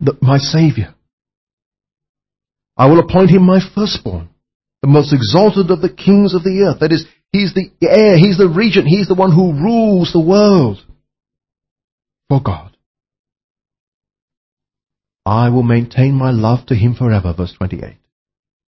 the, 0.01 0.17
my 0.21 0.37
Savior. 0.37 0.95
I 2.81 2.87
will 2.87 2.97
appoint 2.97 3.29
him 3.29 3.43
my 3.43 3.59
firstborn, 3.75 4.29
the 4.81 4.87
most 4.87 5.13
exalted 5.13 5.69
of 5.69 5.81
the 5.81 5.93
kings 5.93 6.33
of 6.33 6.43
the 6.43 6.67
earth. 6.67 6.79
That 6.79 6.91
is, 6.91 7.05
he's 7.31 7.53
the 7.53 7.69
heir, 7.79 8.17
he's 8.17 8.39
the 8.39 8.49
regent, 8.49 8.87
he's 8.87 9.07
the 9.07 9.13
one 9.13 9.31
who 9.31 9.53
rules 9.53 10.11
the 10.11 10.19
world 10.19 10.83
for 12.27 12.41
God. 12.41 12.75
I 15.27 15.49
will 15.49 15.61
maintain 15.61 16.15
my 16.15 16.31
love 16.31 16.65
to 16.69 16.75
him 16.75 16.95
forever, 16.95 17.35
verse 17.37 17.53
28, 17.55 17.97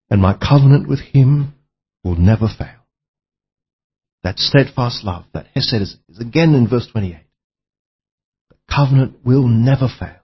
and 0.10 0.22
my 0.22 0.34
covenant 0.34 0.90
with 0.90 1.00
him 1.00 1.54
will 2.04 2.18
never 2.18 2.50
fail. 2.50 2.86
That 4.24 4.40
steadfast 4.40 5.06
love, 5.06 5.24
that 5.34 5.48
Hesed 5.56 5.82
is, 5.82 5.96
is 6.10 6.20
again 6.20 6.54
in 6.54 6.68
verse 6.68 6.88
28. 6.92 7.16
The 8.50 8.76
covenant 8.76 9.20
will 9.24 9.48
never 9.48 9.88
fail. 9.88 10.20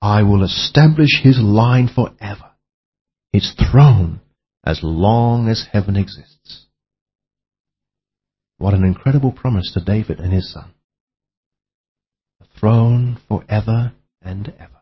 I 0.00 0.22
will 0.22 0.44
establish 0.44 1.20
his 1.20 1.40
line 1.40 1.90
forever, 1.92 2.52
his 3.32 3.54
throne 3.70 4.20
as 4.64 4.80
long 4.82 5.48
as 5.48 5.66
heaven 5.72 5.96
exists. 5.96 6.66
What 8.58 8.74
an 8.74 8.84
incredible 8.84 9.32
promise 9.32 9.72
to 9.72 9.80
David 9.80 10.18
and 10.18 10.32
his 10.32 10.52
son. 10.52 10.74
A 12.40 12.58
throne 12.58 13.18
forever 13.28 13.92
and 14.20 14.52
ever. 14.58 14.80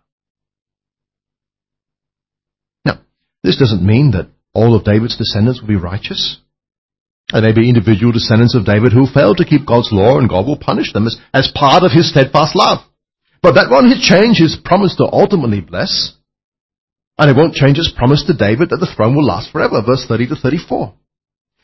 Now, 2.85 3.01
this 3.43 3.59
doesn't 3.59 3.87
mean 3.87 4.13
that 4.13 4.31
all 4.55 4.75
of 4.75 4.85
David's 4.85 5.19
descendants 5.19 5.61
will 5.61 5.69
be 5.69 5.77
righteous. 5.77 6.39
There 7.33 7.43
may 7.43 7.53
be 7.53 7.69
individual 7.69 8.13
descendants 8.13 8.55
of 8.55 8.65
David 8.65 8.93
who 8.93 9.07
fail 9.07 9.35
to 9.35 9.45
keep 9.45 9.67
God's 9.67 9.91
law 9.93 10.19
and 10.19 10.29
God 10.29 10.47
will 10.47 10.59
punish 10.59 10.93
them 10.93 11.07
as, 11.07 11.19
as 11.35 11.53
part 11.55 11.83
of 11.83 11.93
his 11.93 12.11
steadfast 12.11 12.57
love. 12.57 12.79
But 13.43 13.55
that 13.55 13.69
won't 13.71 14.01
change 14.01 14.39
his 14.39 14.57
promise 14.65 14.97
to 14.97 15.09
ultimately 15.13 15.61
bless. 15.61 16.16
And 17.19 17.31
it 17.31 17.37
won't 17.37 17.55
change 17.55 17.79
his 17.79 17.93
promise 17.97 18.25
to 18.27 18.37
David 18.37 18.71
that 18.71 18.79
the 18.79 18.93
throne 18.95 19.17
will 19.17 19.25
last 19.25 19.51
forever. 19.51 19.83
Verse 19.85 20.05
30 20.07 20.29
to 20.29 20.37
34. 20.37 20.95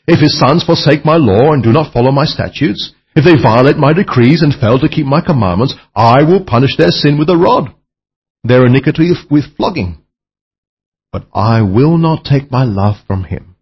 If 0.07 0.19
his 0.19 0.37
sons 0.37 0.63
forsake 0.65 1.05
my 1.05 1.15
law 1.15 1.53
and 1.53 1.63
do 1.63 1.71
not 1.71 1.93
follow 1.93 2.11
my 2.11 2.25
statutes, 2.25 2.93
if 3.15 3.23
they 3.23 3.41
violate 3.41 3.77
my 3.77 3.93
decrees 3.93 4.41
and 4.41 4.53
fail 4.53 4.79
to 4.79 4.89
keep 4.89 5.05
my 5.05 5.21
commandments, 5.21 5.75
I 5.95 6.23
will 6.23 6.43
punish 6.43 6.75
their 6.77 6.89
sin 6.89 7.17
with 7.19 7.29
a 7.29 7.37
rod, 7.37 7.73
their 8.43 8.65
iniquity 8.65 9.11
with 9.29 9.55
flogging. 9.55 9.99
But 11.11 11.27
I 11.33 11.61
will 11.61 11.97
not 11.97 12.25
take 12.25 12.51
my 12.51 12.63
love 12.63 12.95
from 13.05 13.23
him, 13.23 13.55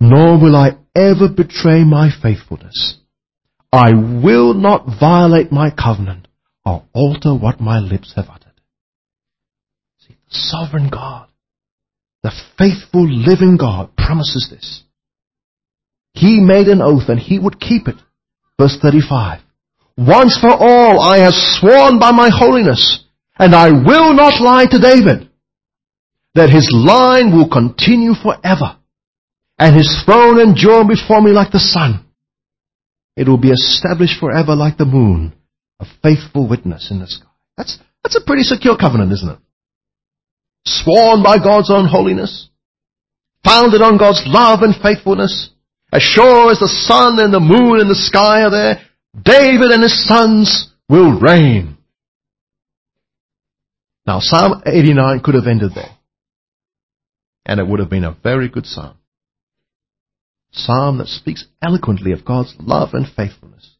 nor 0.00 0.40
will 0.40 0.56
I 0.56 0.76
ever 0.96 1.28
betray 1.28 1.84
my 1.84 2.10
faithfulness. 2.10 2.98
I 3.72 3.92
will 3.92 4.54
not 4.54 4.86
violate 5.00 5.52
my 5.52 5.70
covenant 5.70 6.28
or 6.66 6.84
alter 6.92 7.34
what 7.34 7.60
my 7.60 7.78
lips 7.78 8.12
have 8.16 8.26
uttered. 8.28 8.43
Sovereign 10.34 10.90
God, 10.90 11.28
the 12.22 12.32
faithful 12.58 13.08
living 13.08 13.56
God 13.56 13.96
promises 13.96 14.48
this. 14.50 14.82
He 16.14 16.40
made 16.40 16.68
an 16.68 16.82
oath 16.82 17.08
and 17.08 17.18
he 17.18 17.38
would 17.38 17.60
keep 17.60 17.88
it. 17.88 17.96
Verse 18.58 18.76
35. 18.80 19.40
Once 19.96 20.38
for 20.40 20.50
all 20.50 21.00
I 21.00 21.18
have 21.18 21.34
sworn 21.34 21.98
by 21.98 22.10
my 22.10 22.30
holiness, 22.32 23.04
and 23.38 23.54
I 23.54 23.70
will 23.70 24.14
not 24.14 24.40
lie 24.40 24.66
to 24.70 24.78
David, 24.78 25.30
that 26.34 26.50
his 26.50 26.68
line 26.72 27.36
will 27.36 27.48
continue 27.48 28.14
forever, 28.14 28.76
and 29.58 29.76
his 29.76 30.02
throne 30.04 30.40
endure 30.40 30.84
before 30.86 31.20
me 31.20 31.30
like 31.30 31.52
the 31.52 31.60
sun. 31.60 32.04
It 33.16 33.28
will 33.28 33.38
be 33.38 33.50
established 33.50 34.18
forever 34.18 34.56
like 34.56 34.76
the 34.76 34.84
moon, 34.84 35.32
a 35.78 35.86
faithful 36.02 36.48
witness 36.48 36.90
in 36.90 36.98
the 36.98 37.06
sky. 37.06 37.28
That's, 37.56 37.78
that's 38.02 38.16
a 38.16 38.24
pretty 38.24 38.42
secure 38.42 38.76
covenant, 38.76 39.12
isn't 39.12 39.30
it? 39.30 39.38
Sworn 40.66 41.22
by 41.22 41.38
God's 41.38 41.70
own 41.70 41.86
holiness, 41.86 42.48
founded 43.44 43.82
on 43.82 43.98
God's 43.98 44.22
love 44.26 44.60
and 44.62 44.74
faithfulness, 44.74 45.50
as 45.92 46.02
sure 46.02 46.50
as 46.50 46.58
the 46.58 46.68
sun 46.68 47.20
and 47.20 47.32
the 47.32 47.40
moon 47.40 47.80
and 47.80 47.88
the 47.88 47.94
sky 47.94 48.42
are 48.42 48.50
there, 48.50 48.80
David 49.22 49.70
and 49.70 49.82
his 49.82 50.06
sons 50.06 50.72
will 50.88 51.18
reign. 51.20 51.76
Now 54.06 54.18
Psalm 54.20 54.62
89 54.66 55.20
could 55.20 55.34
have 55.34 55.46
ended 55.46 55.72
there. 55.74 55.96
And 57.46 57.60
it 57.60 57.66
would 57.66 57.80
have 57.80 57.90
been 57.90 58.04
a 58.04 58.16
very 58.22 58.48
good 58.48 58.66
psalm. 58.66 58.96
Psalm 60.52 60.98
that 60.98 61.08
speaks 61.08 61.44
eloquently 61.62 62.12
of 62.12 62.24
God's 62.24 62.54
love 62.58 62.90
and 62.92 63.06
faithfulness. 63.06 63.76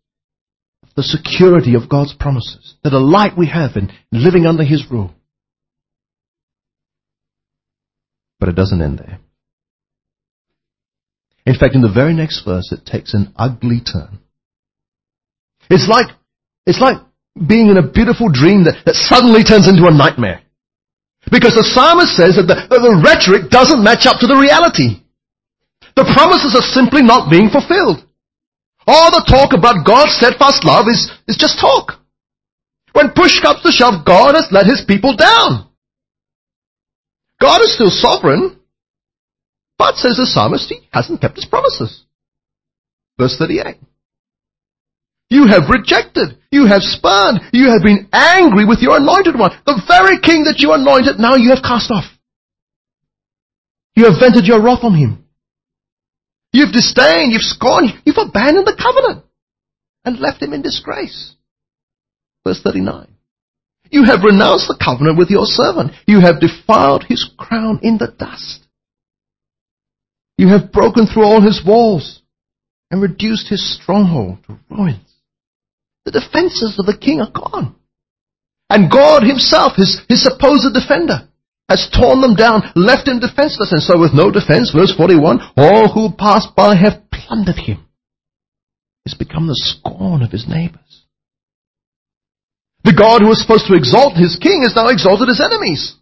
The 0.96 1.02
security 1.02 1.74
of 1.74 1.88
God's 1.88 2.14
promises. 2.14 2.74
The 2.84 2.90
delight 2.90 3.36
we 3.36 3.48
have 3.48 3.76
in 3.76 3.90
living 4.12 4.46
under 4.46 4.64
His 4.64 4.84
rule. 4.90 5.14
But 8.40 8.48
it 8.48 8.56
doesn't 8.56 8.82
end 8.82 8.98
there. 8.98 9.18
In 11.46 11.54
fact, 11.54 11.74
in 11.74 11.82
the 11.82 11.92
very 11.92 12.14
next 12.14 12.44
verse, 12.44 12.72
it 12.72 12.86
takes 12.86 13.14
an 13.14 13.32
ugly 13.36 13.80
turn. 13.80 14.18
It's 15.68 15.88
like, 15.88 16.08
it's 16.66 16.80
like 16.80 16.96
being 17.34 17.68
in 17.68 17.76
a 17.76 17.90
beautiful 17.90 18.30
dream 18.32 18.64
that, 18.64 18.80
that 18.86 18.96
suddenly 18.96 19.44
turns 19.44 19.68
into 19.68 19.86
a 19.86 19.92
nightmare. 19.92 20.40
Because 21.30 21.56
the 21.56 21.64
psalmist 21.64 22.16
says 22.16 22.36
that 22.36 22.48
the, 22.48 22.56
that 22.68 22.82
the 22.84 23.00
rhetoric 23.00 23.48
doesn't 23.48 23.84
match 23.84 24.04
up 24.04 24.20
to 24.20 24.28
the 24.28 24.36
reality. 24.36 25.00
The 25.96 26.08
promises 26.12 26.52
are 26.52 26.64
simply 26.74 27.00
not 27.00 27.30
being 27.30 27.48
fulfilled. 27.48 28.04
All 28.86 29.08
the 29.08 29.24
talk 29.24 29.56
about 29.56 29.86
God's 29.86 30.16
steadfast 30.16 30.64
love 30.64 30.84
is, 30.88 31.08
is 31.28 31.40
just 31.40 31.60
talk. 31.60 32.00
When 32.92 33.16
push 33.16 33.40
comes 33.40 33.62
to 33.62 33.72
shove, 33.72 34.04
God 34.04 34.36
has 34.36 34.52
let 34.52 34.66
his 34.66 34.84
people 34.86 35.16
down. 35.16 35.68
God 37.44 37.60
is 37.60 37.74
still 37.74 37.90
sovereign, 37.90 38.58
but, 39.76 39.96
says 39.96 40.16
the 40.16 40.24
psalmist, 40.24 40.70
he 40.70 40.88
hasn't 40.90 41.20
kept 41.20 41.36
his 41.36 41.44
promises. 41.44 42.04
Verse 43.18 43.36
38. 43.38 43.76
You 45.28 45.48
have 45.48 45.68
rejected. 45.68 46.38
You 46.50 46.64
have 46.64 46.80
spurned. 46.80 47.40
You 47.52 47.68
have 47.68 47.82
been 47.82 48.08
angry 48.14 48.64
with 48.64 48.78
your 48.80 48.96
anointed 48.96 49.38
one. 49.38 49.50
The 49.66 49.82
very 49.86 50.20
king 50.20 50.44
that 50.44 50.60
you 50.60 50.72
anointed, 50.72 51.18
now 51.18 51.34
you 51.34 51.50
have 51.50 51.62
cast 51.62 51.90
off. 51.90 52.04
You 53.94 54.04
have 54.04 54.18
vented 54.18 54.46
your 54.46 54.62
wrath 54.62 54.82
on 54.82 54.94
him. 54.94 55.26
You've 56.50 56.72
disdained, 56.72 57.32
you've 57.32 57.42
scorned, 57.42 57.90
you've 58.06 58.16
abandoned 58.16 58.66
the 58.66 58.80
covenant 58.80 59.26
and 60.06 60.18
left 60.18 60.40
him 60.40 60.54
in 60.54 60.62
disgrace. 60.62 61.34
Verse 62.46 62.62
39. 62.64 63.13
You 63.94 64.02
have 64.02 64.24
renounced 64.24 64.66
the 64.66 64.74
covenant 64.74 65.18
with 65.18 65.30
your 65.30 65.46
servant. 65.46 65.92
You 66.04 66.18
have 66.18 66.40
defiled 66.40 67.04
his 67.04 67.30
crown 67.38 67.78
in 67.80 67.96
the 67.96 68.08
dust. 68.08 68.66
You 70.36 70.48
have 70.48 70.72
broken 70.72 71.06
through 71.06 71.22
all 71.22 71.40
his 71.40 71.62
walls 71.64 72.20
and 72.90 73.00
reduced 73.00 73.46
his 73.46 73.62
stronghold 73.78 74.38
to 74.48 74.58
ruins. 74.68 75.14
The 76.06 76.10
defenses 76.10 76.74
of 76.76 76.86
the 76.86 76.98
king 76.98 77.20
are 77.20 77.30
gone. 77.30 77.76
And 78.68 78.90
God 78.90 79.22
himself, 79.22 79.74
his, 79.76 80.02
his 80.08 80.24
supposed 80.24 80.74
defender, 80.74 81.28
has 81.68 81.88
torn 81.94 82.20
them 82.20 82.34
down, 82.34 82.72
left 82.74 83.06
him 83.06 83.20
defenseless, 83.20 83.70
and 83.70 83.80
so 83.80 83.96
with 84.00 84.12
no 84.12 84.28
defense, 84.28 84.74
verse 84.74 84.92
41, 84.96 85.38
all 85.56 85.86
who 85.94 86.10
pass 86.18 86.48
by 86.56 86.74
have 86.74 87.08
plundered 87.12 87.62
him. 87.62 87.86
He's 89.04 89.14
become 89.14 89.46
the 89.46 89.54
scorn 89.54 90.22
of 90.22 90.32
his 90.32 90.48
neighbors. 90.48 90.83
The 92.84 92.92
God 92.92 93.22
who 93.22 93.32
was 93.32 93.40
supposed 93.40 93.66
to 93.66 93.74
exalt 93.74 94.20
his 94.20 94.36
king 94.36 94.62
has 94.62 94.76
now 94.76 94.88
exalted 94.88 95.28
his 95.28 95.40
enemies. 95.40 95.96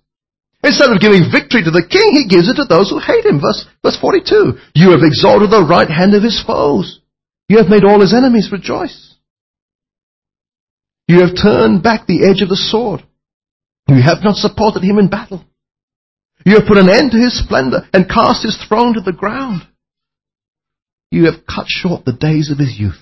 Instead 0.64 0.90
of 0.90 1.02
giving 1.02 1.30
victory 1.30 1.62
to 1.62 1.70
the 1.70 1.86
king, 1.86 2.14
he 2.14 2.26
gives 2.26 2.50
it 2.50 2.54
to 2.58 2.66
those 2.66 2.90
who 2.90 2.98
hate 2.98 3.24
him. 3.24 3.40
Verse, 3.40 3.66
verse 3.82 3.98
42. 3.98 4.58
You 4.74 4.90
have 4.90 5.02
exalted 5.02 5.50
the 5.50 5.66
right 5.66 5.88
hand 5.88 6.14
of 6.14 6.22
his 6.22 6.42
foes. 6.42 7.00
You 7.48 7.58
have 7.58 7.70
made 7.70 7.84
all 7.84 8.00
his 8.00 8.14
enemies 8.14 8.50
rejoice. 8.50 9.14
You 11.06 11.20
have 11.20 11.36
turned 11.36 11.82
back 11.82 12.06
the 12.06 12.26
edge 12.26 12.42
of 12.42 12.48
the 12.48 12.56
sword. 12.56 13.02
You 13.88 14.00
have 14.02 14.22
not 14.22 14.36
supported 14.36 14.82
him 14.82 14.98
in 14.98 15.08
battle. 15.08 15.44
You 16.46 16.54
have 16.54 16.66
put 16.66 16.78
an 16.78 16.88
end 16.88 17.12
to 17.12 17.18
his 17.18 17.38
splendor 17.38 17.86
and 17.92 18.08
cast 18.08 18.42
his 18.42 18.58
throne 18.66 18.94
to 18.94 19.00
the 19.00 19.12
ground. 19.12 19.62
You 21.10 21.26
have 21.26 21.46
cut 21.46 21.66
short 21.68 22.04
the 22.04 22.12
days 22.12 22.50
of 22.50 22.58
his 22.58 22.78
youth. 22.78 22.98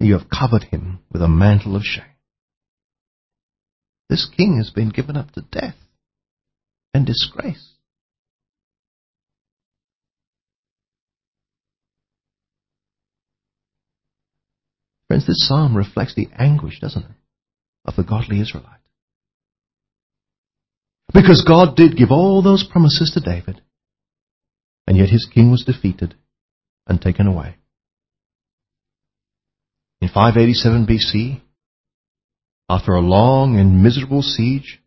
You 0.00 0.18
have 0.18 0.30
covered 0.30 0.64
him 0.64 1.00
with 1.12 1.22
a 1.22 1.28
mantle 1.28 1.76
of 1.76 1.82
shame. 1.82 2.04
This 4.14 4.30
king 4.36 4.58
has 4.58 4.70
been 4.70 4.90
given 4.90 5.16
up 5.16 5.32
to 5.32 5.40
death 5.40 5.74
and 6.94 7.04
disgrace. 7.04 7.72
Friends, 15.08 15.26
this 15.26 15.48
psalm 15.48 15.76
reflects 15.76 16.14
the 16.14 16.28
anguish, 16.38 16.78
doesn't 16.78 17.02
it, 17.02 17.10
of 17.84 17.96
the 17.96 18.04
godly 18.04 18.40
Israelite. 18.40 18.78
Because 21.12 21.44
God 21.44 21.74
did 21.74 21.96
give 21.96 22.12
all 22.12 22.40
those 22.40 22.62
promises 22.62 23.10
to 23.14 23.20
David, 23.20 23.62
and 24.86 24.96
yet 24.96 25.08
his 25.08 25.28
king 25.34 25.50
was 25.50 25.64
defeated 25.64 26.14
and 26.86 27.02
taken 27.02 27.26
away. 27.26 27.56
In 30.00 30.06
587 30.06 30.86
BC, 30.86 31.40
after 32.68 32.92
a 32.92 33.00
long 33.00 33.58
and 33.58 33.82
miserable 33.82 34.22
siege, 34.22 34.80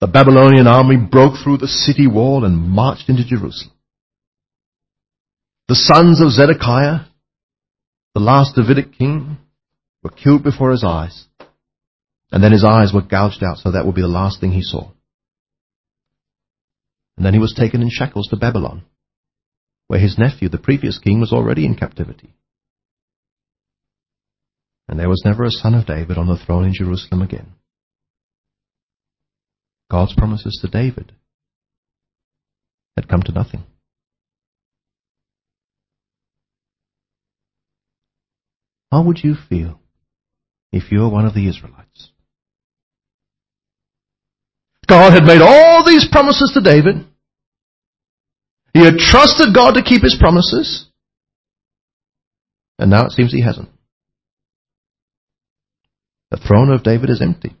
the 0.00 0.06
Babylonian 0.06 0.66
army 0.66 0.96
broke 0.96 1.34
through 1.42 1.58
the 1.58 1.68
city 1.68 2.06
wall 2.06 2.44
and 2.44 2.56
marched 2.56 3.08
into 3.08 3.24
Jerusalem. 3.24 3.72
The 5.68 5.74
sons 5.74 6.20
of 6.20 6.30
Zedekiah, 6.30 7.06
the 8.14 8.20
last 8.20 8.54
Davidic 8.54 8.96
king, 8.96 9.38
were 10.02 10.10
killed 10.10 10.44
before 10.44 10.70
his 10.70 10.84
eyes. 10.84 11.26
And 12.30 12.42
then 12.42 12.52
his 12.52 12.64
eyes 12.64 12.92
were 12.92 13.02
gouged 13.02 13.42
out, 13.42 13.58
so 13.58 13.72
that 13.72 13.86
would 13.86 13.94
be 13.94 14.02
the 14.02 14.08
last 14.08 14.40
thing 14.40 14.52
he 14.52 14.62
saw. 14.62 14.90
And 17.16 17.24
then 17.24 17.34
he 17.34 17.40
was 17.40 17.54
taken 17.54 17.82
in 17.82 17.88
shackles 17.90 18.28
to 18.28 18.36
Babylon, 18.36 18.84
where 19.88 19.98
his 19.98 20.18
nephew, 20.18 20.48
the 20.48 20.58
previous 20.58 20.98
king, 20.98 21.20
was 21.20 21.32
already 21.32 21.64
in 21.64 21.74
captivity. 21.74 22.30
And 24.88 24.98
there 24.98 25.08
was 25.08 25.22
never 25.24 25.44
a 25.44 25.50
son 25.50 25.74
of 25.74 25.86
David 25.86 26.16
on 26.16 26.26
the 26.26 26.38
throne 26.38 26.64
in 26.64 26.72
Jerusalem 26.72 27.22
again. 27.22 27.52
God's 29.90 30.14
promises 30.14 30.58
to 30.62 30.68
David 30.68 31.12
had 32.96 33.08
come 33.08 33.22
to 33.22 33.32
nothing. 33.32 33.64
How 38.90 39.02
would 39.02 39.20
you 39.22 39.34
feel 39.48 39.80
if 40.72 40.90
you 40.90 41.00
were 41.00 41.08
one 41.08 41.26
of 41.26 41.34
the 41.34 41.48
Israelites? 41.48 42.10
God 44.88 45.12
had 45.12 45.24
made 45.24 45.42
all 45.42 45.84
these 45.84 46.08
promises 46.10 46.52
to 46.54 46.60
David. 46.60 47.04
He 48.72 48.84
had 48.84 48.98
trusted 48.98 49.54
God 49.54 49.72
to 49.74 49.82
keep 49.82 50.02
his 50.02 50.16
promises. 50.18 50.86
And 52.78 52.90
now 52.90 53.06
it 53.06 53.12
seems 53.12 53.32
he 53.32 53.42
hasn't. 53.42 53.68
The 56.36 56.46
throne 56.46 56.70
of 56.70 56.82
David 56.82 57.08
is 57.08 57.22
empty. 57.22 57.56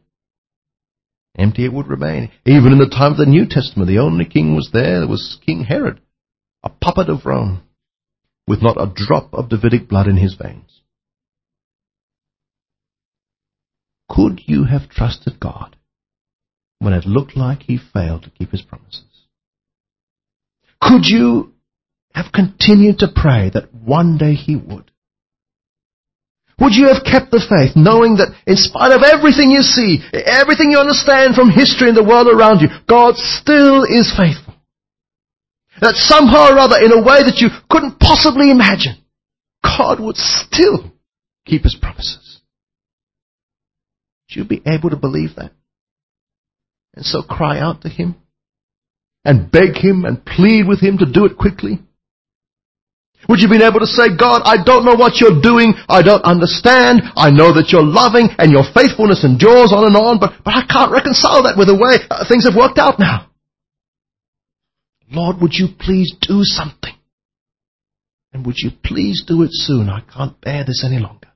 Empty 1.38 1.64
it 1.64 1.72
would 1.72 1.88
remain. 1.88 2.30
Even 2.44 2.72
in 2.72 2.78
the 2.78 2.90
time 2.90 3.12
of 3.12 3.16
the 3.16 3.24
New 3.24 3.46
Testament, 3.48 3.88
the 3.88 4.00
only 4.00 4.26
king 4.26 4.54
was 4.54 4.68
there, 4.70 5.06
was 5.06 5.38
King 5.46 5.64
Herod, 5.64 6.02
a 6.62 6.68
puppet 6.68 7.08
of 7.08 7.24
Rome, 7.24 7.62
with 8.46 8.62
not 8.62 8.76
a 8.78 8.92
drop 8.94 9.32
of 9.32 9.48
Davidic 9.48 9.88
blood 9.88 10.08
in 10.08 10.18
his 10.18 10.34
veins. 10.34 10.82
Could 14.10 14.42
you 14.44 14.64
have 14.64 14.90
trusted 14.90 15.40
God 15.40 15.76
when 16.78 16.92
it 16.92 17.06
looked 17.06 17.34
like 17.34 17.62
he 17.62 17.78
failed 17.78 18.24
to 18.24 18.30
keep 18.30 18.50
his 18.50 18.62
promises? 18.62 19.04
Could 20.82 21.06
you 21.06 21.54
have 22.12 22.30
continued 22.30 22.98
to 22.98 23.08
pray 23.14 23.50
that 23.54 23.72
one 23.72 24.18
day 24.18 24.34
he 24.34 24.54
would? 24.54 24.90
Would 26.58 26.72
you 26.72 26.88
have 26.88 27.04
kept 27.04 27.30
the 27.30 27.44
faith, 27.44 27.76
knowing 27.76 28.16
that 28.16 28.32
in 28.46 28.56
spite 28.56 28.92
of 28.92 29.04
everything 29.04 29.50
you 29.50 29.60
see, 29.60 30.00
everything 30.12 30.70
you 30.72 30.78
understand 30.78 31.34
from 31.34 31.50
history 31.52 31.88
and 31.88 31.96
the 31.96 32.06
world 32.06 32.28
around 32.28 32.60
you, 32.64 32.68
God 32.88 33.16
still 33.16 33.84
is 33.84 34.08
faithful? 34.16 34.56
That 35.80 35.96
somehow 35.96 36.56
or 36.56 36.58
other, 36.58 36.80
in 36.80 36.92
a 36.92 37.04
way 37.04 37.20
that 37.20 37.44
you 37.44 37.48
couldn't 37.68 38.00
possibly 38.00 38.50
imagine, 38.50 38.96
God 39.62 40.00
would 40.00 40.16
still 40.16 40.92
keep 41.44 41.62
His 41.62 41.76
promises. 41.76 42.40
Would 44.30 44.36
you 44.36 44.44
be 44.48 44.62
able 44.66 44.88
to 44.90 44.96
believe 44.96 45.36
that? 45.36 45.52
And 46.94 47.04
so 47.04 47.20
cry 47.20 47.60
out 47.60 47.82
to 47.82 47.90
Him 47.90 48.16
and 49.26 49.50
beg 49.50 49.76
Him 49.76 50.06
and 50.06 50.24
plead 50.24 50.66
with 50.66 50.80
Him 50.80 50.96
to 50.98 51.04
do 51.04 51.26
it 51.26 51.36
quickly? 51.36 51.80
Would 53.28 53.40
you 53.40 53.48
have 53.48 53.58
been 53.58 53.66
able 53.66 53.80
to 53.80 53.90
say, 53.90 54.14
God, 54.14 54.42
I 54.44 54.62
don't 54.62 54.84
know 54.84 54.94
what 54.94 55.18
you're 55.18 55.40
doing. 55.40 55.74
I 55.88 56.02
don't 56.02 56.22
understand. 56.22 57.02
I 57.16 57.30
know 57.30 57.52
that 57.54 57.72
you're 57.72 57.84
loving 57.84 58.28
and 58.38 58.52
your 58.52 58.62
faithfulness 58.62 59.24
endures 59.24 59.72
on 59.72 59.82
and 59.82 59.96
on, 59.96 60.20
but, 60.20 60.38
but 60.44 60.54
I 60.54 60.62
can't 60.68 60.92
reconcile 60.92 61.42
that 61.42 61.58
with 61.58 61.66
the 61.66 61.74
way 61.74 61.98
uh, 62.06 62.24
things 62.28 62.46
have 62.46 62.54
worked 62.54 62.78
out 62.78 62.98
now. 62.98 63.26
Lord, 65.10 65.40
would 65.40 65.54
you 65.54 65.68
please 65.78 66.14
do 66.20 66.40
something? 66.42 66.94
And 68.32 68.46
would 68.46 68.56
you 68.58 68.70
please 68.84 69.24
do 69.26 69.42
it 69.42 69.50
soon? 69.52 69.88
I 69.88 70.02
can't 70.02 70.40
bear 70.40 70.64
this 70.64 70.84
any 70.84 70.98
longer. 70.98 71.28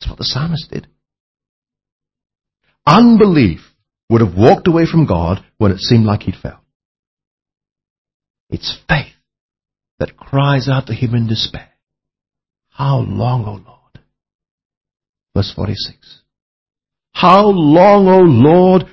That's 0.00 0.10
what 0.10 0.18
the 0.18 0.24
psalmist 0.24 0.70
did. 0.70 0.86
Unbelief 2.84 3.60
would 4.10 4.20
have 4.20 4.34
walked 4.36 4.66
away 4.66 4.86
from 4.90 5.06
God 5.06 5.44
when 5.58 5.70
it 5.70 5.78
seemed 5.78 6.04
like 6.04 6.24
he'd 6.24 6.34
failed. 6.34 6.61
It's 8.52 8.78
faith 8.86 9.14
that 9.98 10.16
cries 10.16 10.68
out 10.68 10.86
to 10.86 10.94
him 10.94 11.14
in 11.14 11.26
despair. 11.26 11.70
How 12.68 12.98
long, 12.98 13.44
O 13.46 13.52
Lord? 13.52 14.04
Verse 15.34 15.52
46. 15.56 16.20
How 17.14 17.46
long, 17.46 18.08
O 18.08 18.18
Lord, 18.18 18.84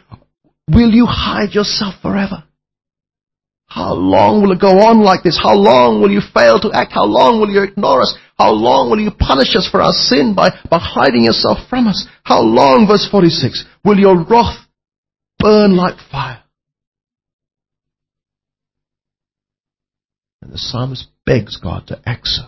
will 0.69 0.91
you 0.91 1.05
hide 1.05 1.53
yourself 1.53 1.95
forever? 2.01 2.43
How 3.67 3.93
long 3.93 4.41
will 4.41 4.53
it 4.53 4.61
go 4.61 4.79
on 4.79 5.03
like 5.03 5.23
this? 5.23 5.39
How 5.41 5.53
long 5.53 6.01
will 6.01 6.09
you 6.09 6.21
fail 6.33 6.59
to 6.61 6.71
act? 6.73 6.93
How 6.93 7.05
long 7.05 7.39
will 7.39 7.49
you 7.49 7.61
ignore 7.61 8.01
us? 8.01 8.17
How 8.37 8.51
long 8.51 8.89
will 8.89 8.99
you 8.99 9.11
punish 9.11 9.55
us 9.55 9.67
for 9.69 9.81
our 9.81 9.91
sin 9.91 10.33
by, 10.33 10.49
by 10.69 10.79
hiding 10.79 11.25
yourself 11.25 11.59
from 11.69 11.87
us? 11.87 12.07
How 12.23 12.41
long, 12.41 12.87
verse 12.87 13.07
46, 13.11 13.65
will 13.83 13.99
your 13.99 14.23
wrath 14.23 14.57
burn 15.37 15.75
like 15.75 15.97
fire? 16.11 16.41
And 20.49 20.55
the 20.55 20.57
psalmist 20.57 21.05
begs 21.27 21.57
God 21.57 21.85
to 21.87 22.01
act 22.07 22.25
so. 22.25 22.41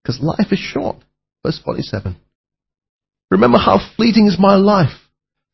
Because 0.00 0.20
life 0.22 0.52
is 0.52 0.60
short. 0.60 0.98
Verse 1.44 1.60
47. 1.64 2.14
Remember 3.28 3.58
how 3.58 3.80
fleeting 3.96 4.28
is 4.28 4.36
my 4.38 4.54
life. 4.54 4.96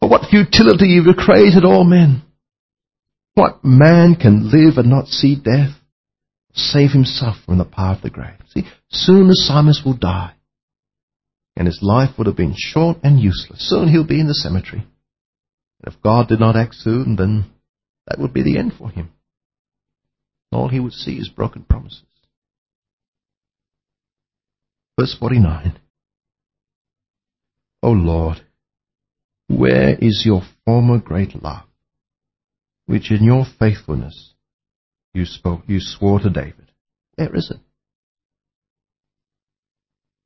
For 0.01 0.11
what 0.11 0.29
futility 0.29 0.89
you've 0.89 1.17
created 1.17 1.65
all 1.65 1.85
men. 1.85 2.21
What 3.33 3.65
man 3.65 4.15
can 4.15 4.51
live 4.51 4.77
and 4.77 4.91
not 4.91 5.07
see 5.07 5.37
death? 5.37 5.71
Save 6.53 6.91
himself 6.91 7.37
from 7.47 7.57
the 7.57 7.65
power 7.65 7.95
of 7.95 8.03
the 8.03 8.11
grave. 8.11 8.37
See, 8.49 8.65
soon 8.91 9.29
the 9.29 9.35
psalmist 9.35 9.87
will 9.87 9.97
die. 9.97 10.35
And 11.57 11.67
his 11.67 11.79
life 11.81 12.19
would 12.19 12.27
have 12.27 12.37
been 12.37 12.55
short 12.55 12.99
and 13.03 13.19
useless. 13.19 13.67
Soon 13.71 13.89
he'll 13.89 14.07
be 14.07 14.21
in 14.21 14.29
the 14.29 14.35
cemetery. 14.35 14.81
And 15.83 15.95
if 15.95 16.03
God 16.03 16.29
did 16.29 16.41
not 16.41 16.57
act 16.57 16.75
soon, 16.75 17.17
then 17.17 17.47
that 18.07 18.19
would 18.19 18.35
be 18.35 18.43
the 18.43 18.59
end 18.59 18.75
for 18.77 18.91
him. 18.91 19.13
All 20.53 20.69
he 20.69 20.81
would 20.81 20.93
see 20.93 21.17
is 21.17 21.29
broken 21.29 21.63
promises. 21.63 22.03
Verse 24.99 25.17
49. 25.19 25.79
O 27.83 27.91
Lord, 27.91 28.43
where 29.49 29.97
is 29.99 30.23
your 30.25 30.43
former 30.65 30.99
great 30.99 31.43
love, 31.43 31.65
which 32.87 33.11
in 33.11 33.25
your 33.25 33.45
faithfulness 33.59 34.35
you 35.15 35.25
spoke, 35.25 35.63
you 35.67 35.81
swore 35.81 36.21
to 36.21 36.31
David? 36.31 36.71
Where 37.17 37.35
is 37.35 37.51
it? 37.51 37.59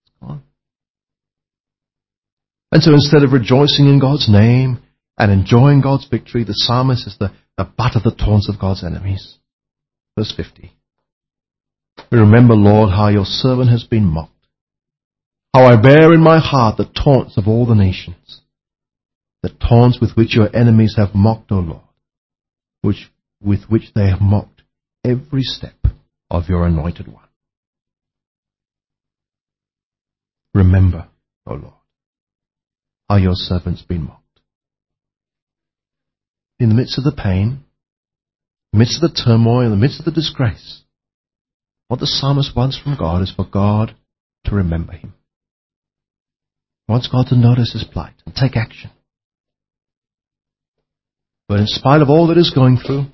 It's 0.02 0.12
gone. 0.20 0.42
And 2.72 2.82
so 2.82 2.92
instead 2.92 3.22
of 3.22 3.32
rejoicing 3.32 3.86
in 3.86 4.00
God's 4.00 4.28
name 4.28 4.82
and 5.16 5.32
enjoying 5.32 5.80
God's 5.80 6.06
victory, 6.08 6.44
the 6.44 6.52
psalmist 6.52 7.06
is 7.06 7.16
the, 7.18 7.32
the 7.56 7.64
butt 7.64 7.96
of 7.96 8.02
the 8.02 8.14
taunts 8.14 8.48
of 8.48 8.60
God's 8.60 8.84
enemies. 8.84 9.38
Verse 10.16 10.32
50. 10.36 10.72
We 12.10 12.18
remember, 12.18 12.54
Lord, 12.54 12.90
how 12.90 13.08
your 13.08 13.24
servant 13.24 13.70
has 13.70 13.84
been 13.84 14.04
mocked. 14.04 14.32
How 15.52 15.64
I 15.64 15.76
bear 15.80 16.12
in 16.12 16.20
my 16.20 16.38
heart 16.38 16.76
the 16.76 16.84
taunts 16.84 17.36
of 17.36 17.48
all 17.48 17.66
the 17.66 17.74
nations. 17.74 18.42
The 19.42 19.50
taunts 19.50 19.98
with 20.00 20.12
which 20.16 20.34
your 20.34 20.54
enemies 20.54 20.94
have 20.96 21.14
mocked, 21.14 21.52
O 21.52 21.56
Lord. 21.56 21.82
Which, 22.82 23.10
with 23.42 23.64
which 23.68 23.92
they 23.94 24.08
have 24.08 24.20
mocked 24.20 24.62
every 25.04 25.42
step 25.42 25.76
of 26.30 26.48
your 26.48 26.66
anointed 26.66 27.08
one. 27.08 27.22
Remember, 30.54 31.08
O 31.46 31.54
Lord, 31.54 31.74
how 33.08 33.16
your 33.16 33.34
servant's 33.34 33.82
been 33.82 34.04
mocked. 34.04 34.22
In 36.58 36.70
the 36.70 36.74
midst 36.74 36.96
of 36.96 37.04
the 37.04 37.12
pain, 37.12 37.65
the 38.76 38.80
midst 38.80 39.02
of 39.02 39.10
the 39.10 39.22
turmoil, 39.24 39.62
in 39.62 39.70
the 39.70 39.76
midst 39.76 40.00
of 40.00 40.04
the 40.04 40.10
disgrace, 40.10 40.82
what 41.88 41.98
the 41.98 42.06
psalmist 42.06 42.54
wants 42.54 42.78
from 42.78 42.94
God 42.94 43.22
is 43.22 43.32
for 43.34 43.46
God 43.46 43.96
to 44.44 44.54
remember 44.54 44.92
him. 44.92 45.14
He 46.86 46.92
wants 46.92 47.08
God 47.08 47.26
to 47.28 47.36
notice 47.36 47.72
his 47.72 47.84
plight 47.84 48.12
and 48.26 48.34
take 48.34 48.54
action. 48.54 48.90
But 51.48 51.60
in 51.60 51.66
spite 51.66 52.02
of 52.02 52.10
all 52.10 52.26
that 52.26 52.36
he's 52.36 52.52
going 52.52 52.76
through, 52.76 53.06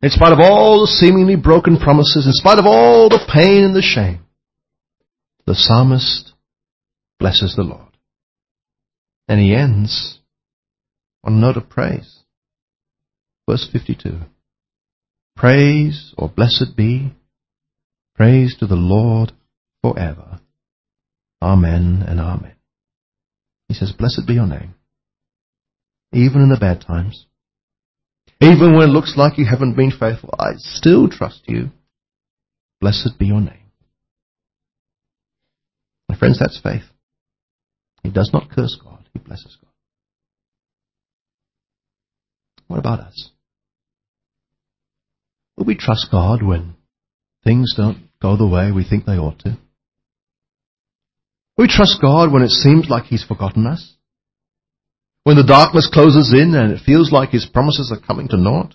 in 0.00 0.08
spite 0.08 0.32
of 0.32 0.40
all 0.40 0.80
the 0.80 0.86
seemingly 0.86 1.36
broken 1.36 1.76
promises, 1.76 2.24
in 2.24 2.32
spite 2.32 2.58
of 2.58 2.64
all 2.64 3.10
the 3.10 3.20
pain 3.30 3.64
and 3.64 3.76
the 3.76 3.82
shame, 3.82 4.24
the 5.44 5.54
psalmist 5.54 6.32
blesses 7.18 7.54
the 7.54 7.64
Lord. 7.64 7.98
And 9.28 9.38
he 9.38 9.54
ends 9.54 10.20
on 11.22 11.34
a 11.34 11.36
note 11.36 11.58
of 11.58 11.68
praise. 11.68 12.20
Verse 13.46 13.68
52. 13.70 14.20
Praise 15.36 16.14
or 16.16 16.28
blessed 16.28 16.76
be, 16.76 17.12
praise 18.14 18.56
to 18.58 18.66
the 18.66 18.76
Lord 18.76 19.32
forever. 19.82 20.40
Amen 21.42 22.04
and 22.06 22.20
amen. 22.20 22.54
He 23.68 23.74
says, 23.74 23.92
blessed 23.92 24.22
be 24.26 24.34
your 24.34 24.46
name. 24.46 24.74
Even 26.12 26.42
in 26.42 26.48
the 26.48 26.56
bad 26.56 26.80
times. 26.80 27.26
Even 28.40 28.74
when 28.74 28.88
it 28.88 28.92
looks 28.92 29.14
like 29.16 29.38
you 29.38 29.46
haven't 29.46 29.76
been 29.76 29.90
faithful, 29.90 30.30
I 30.38 30.52
still 30.56 31.08
trust 31.08 31.42
you. 31.46 31.70
Blessed 32.80 33.18
be 33.18 33.26
your 33.26 33.40
name. 33.40 33.70
My 36.08 36.16
friends, 36.16 36.38
that's 36.38 36.60
faith. 36.60 36.84
He 38.02 38.10
does 38.10 38.30
not 38.32 38.50
curse 38.50 38.78
God, 38.82 39.08
he 39.12 39.18
blesses 39.18 39.56
God. 39.60 39.70
What 42.68 42.78
about 42.78 43.00
us? 43.00 43.30
Will 45.56 45.66
we 45.66 45.76
trust 45.76 46.08
God 46.10 46.42
when 46.42 46.74
things 47.44 47.74
don't 47.76 48.08
go 48.20 48.36
the 48.36 48.46
way 48.46 48.72
we 48.72 48.84
think 48.84 49.04
they 49.04 49.12
ought 49.18 49.38
to? 49.40 49.58
We 51.56 51.68
trust 51.68 51.98
God 52.00 52.32
when 52.32 52.42
it 52.42 52.50
seems 52.50 52.88
like 52.88 53.04
He's 53.04 53.24
forgotten 53.24 53.66
us? 53.66 53.94
When 55.22 55.36
the 55.36 55.44
darkness 55.44 55.88
closes 55.92 56.32
in 56.32 56.54
and 56.54 56.72
it 56.72 56.82
feels 56.84 57.12
like 57.12 57.30
His 57.30 57.46
promises 57.46 57.92
are 57.92 58.04
coming 58.04 58.28
to 58.28 58.36
naught? 58.36 58.74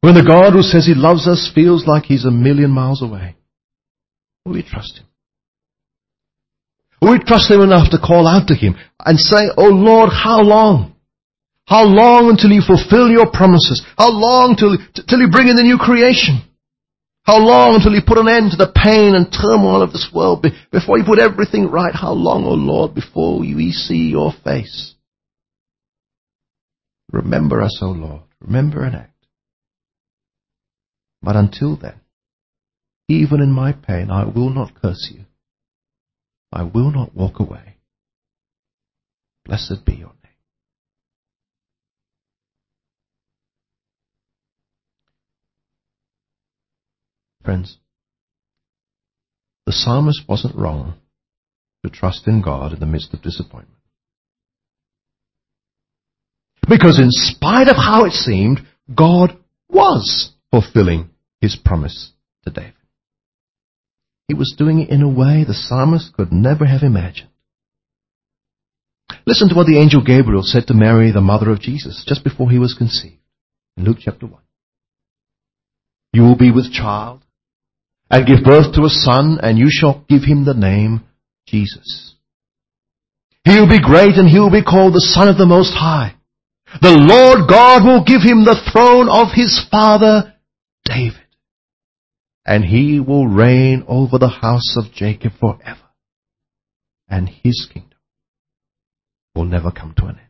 When 0.00 0.14
the 0.14 0.24
God 0.26 0.54
who 0.54 0.62
says 0.62 0.86
He 0.86 0.94
loves 0.94 1.28
us 1.28 1.50
feels 1.54 1.86
like 1.86 2.04
He's 2.04 2.24
a 2.24 2.30
million 2.30 2.70
miles 2.70 3.02
away? 3.02 3.36
Will 4.44 4.54
we 4.54 4.62
trust 4.62 4.98
Him? 4.98 5.06
Will 7.00 7.12
we 7.12 7.18
trust 7.18 7.50
Him 7.50 7.60
enough 7.60 7.90
to 7.90 7.98
call 7.98 8.26
out 8.26 8.48
to 8.48 8.54
Him 8.54 8.76
and 9.04 9.18
say, 9.18 9.50
Oh 9.56 9.68
Lord, 9.68 10.10
how 10.10 10.40
long? 10.40 10.96
How 11.72 11.86
long 11.86 12.28
until 12.28 12.50
you 12.50 12.60
fulfill 12.60 13.08
your 13.08 13.30
promises? 13.30 13.82
How 13.96 14.10
long 14.10 14.56
till, 14.56 14.76
till 15.08 15.20
you 15.20 15.30
bring 15.30 15.48
in 15.48 15.56
the 15.56 15.62
new 15.62 15.78
creation? 15.78 16.42
How 17.22 17.38
long 17.38 17.76
until 17.76 17.94
you 17.94 18.02
put 18.06 18.18
an 18.18 18.28
end 18.28 18.50
to 18.50 18.58
the 18.58 18.70
pain 18.70 19.14
and 19.14 19.32
turmoil 19.32 19.80
of 19.80 19.90
this 19.90 20.10
world 20.14 20.44
before 20.70 20.98
you 20.98 21.04
put 21.04 21.18
everything 21.18 21.70
right? 21.70 21.94
How 21.94 22.12
long, 22.12 22.44
O 22.44 22.50
oh 22.50 22.54
Lord, 22.54 22.94
before 22.94 23.38
we 23.40 23.72
see 23.72 24.10
your 24.10 24.34
face? 24.44 24.94
Remember 27.10 27.62
us, 27.62 27.78
O 27.80 27.86
oh 27.86 27.92
Lord. 27.92 28.22
Remember 28.42 28.84
and 28.84 28.94
act. 28.94 29.26
But 31.22 31.36
until 31.36 31.76
then, 31.76 32.02
even 33.08 33.40
in 33.40 33.50
my 33.50 33.72
pain, 33.72 34.10
I 34.10 34.26
will 34.26 34.50
not 34.50 34.74
curse 34.74 35.10
you. 35.10 35.24
I 36.52 36.64
will 36.64 36.90
not 36.90 37.14
walk 37.14 37.40
away. 37.40 37.76
Blessed 39.46 39.86
be 39.86 39.94
your 39.94 40.08
name. 40.08 40.21
Friends, 47.44 47.78
the 49.66 49.72
psalmist 49.72 50.22
wasn't 50.28 50.56
wrong 50.56 50.94
to 51.84 51.90
trust 51.90 52.26
in 52.26 52.42
God 52.42 52.72
in 52.72 52.80
the 52.80 52.86
midst 52.86 53.12
of 53.12 53.22
disappointment. 53.22 53.78
Because 56.68 56.98
in 56.98 57.10
spite 57.10 57.68
of 57.68 57.76
how 57.76 58.04
it 58.04 58.12
seemed, 58.12 58.60
God 58.94 59.36
was 59.68 60.32
fulfilling 60.50 61.10
his 61.40 61.56
promise 61.56 62.12
to 62.44 62.50
David. 62.50 62.74
He 64.28 64.34
was 64.34 64.54
doing 64.56 64.80
it 64.80 64.90
in 64.90 65.02
a 65.02 65.08
way 65.08 65.44
the 65.44 65.54
psalmist 65.54 66.14
could 66.14 66.32
never 66.32 66.64
have 66.64 66.82
imagined. 66.82 67.28
Listen 69.26 69.48
to 69.48 69.54
what 69.54 69.66
the 69.66 69.78
angel 69.78 70.02
Gabriel 70.02 70.42
said 70.42 70.66
to 70.68 70.74
Mary, 70.74 71.10
the 71.10 71.20
mother 71.20 71.50
of 71.50 71.60
Jesus, 71.60 72.04
just 72.06 72.24
before 72.24 72.50
he 72.50 72.58
was 72.58 72.74
conceived, 72.74 73.18
in 73.76 73.84
Luke 73.84 73.98
chapter 74.00 74.26
1. 74.26 74.40
You 76.12 76.22
will 76.22 76.36
be 76.36 76.50
with 76.50 76.72
child 76.72 77.24
and 78.12 78.26
give 78.26 78.44
birth 78.44 78.74
to 78.74 78.84
a 78.84 78.90
son, 78.90 79.40
and 79.42 79.58
you 79.58 79.68
shall 79.70 80.04
give 80.08 80.22
him 80.22 80.44
the 80.44 80.54
name 80.54 81.02
Jesus. 81.48 82.14
He 83.44 83.58
will 83.58 83.68
be 83.68 83.82
great, 83.82 84.14
and 84.14 84.28
he 84.28 84.38
will 84.38 84.52
be 84.52 84.62
called 84.62 84.94
the 84.94 85.10
Son 85.12 85.28
of 85.28 85.36
the 85.36 85.46
Most 85.46 85.72
High. 85.72 86.14
The 86.80 86.94
Lord 86.94 87.48
God 87.48 87.84
will 87.84 88.04
give 88.04 88.22
him 88.22 88.44
the 88.44 88.60
throne 88.72 89.08
of 89.08 89.34
his 89.34 89.66
father 89.70 90.34
David 90.84 91.22
and 92.44 92.64
he 92.64 93.00
will 93.00 93.26
reign 93.26 93.84
over 93.86 94.18
the 94.18 94.28
house 94.28 94.76
of 94.76 94.92
Jacob 94.92 95.32
forever, 95.38 95.78
and 97.08 97.28
his 97.28 97.68
kingdom 97.72 97.98
will 99.34 99.44
never 99.44 99.70
come 99.70 99.94
to 99.96 100.06
an 100.06 100.18
end. 100.18 100.28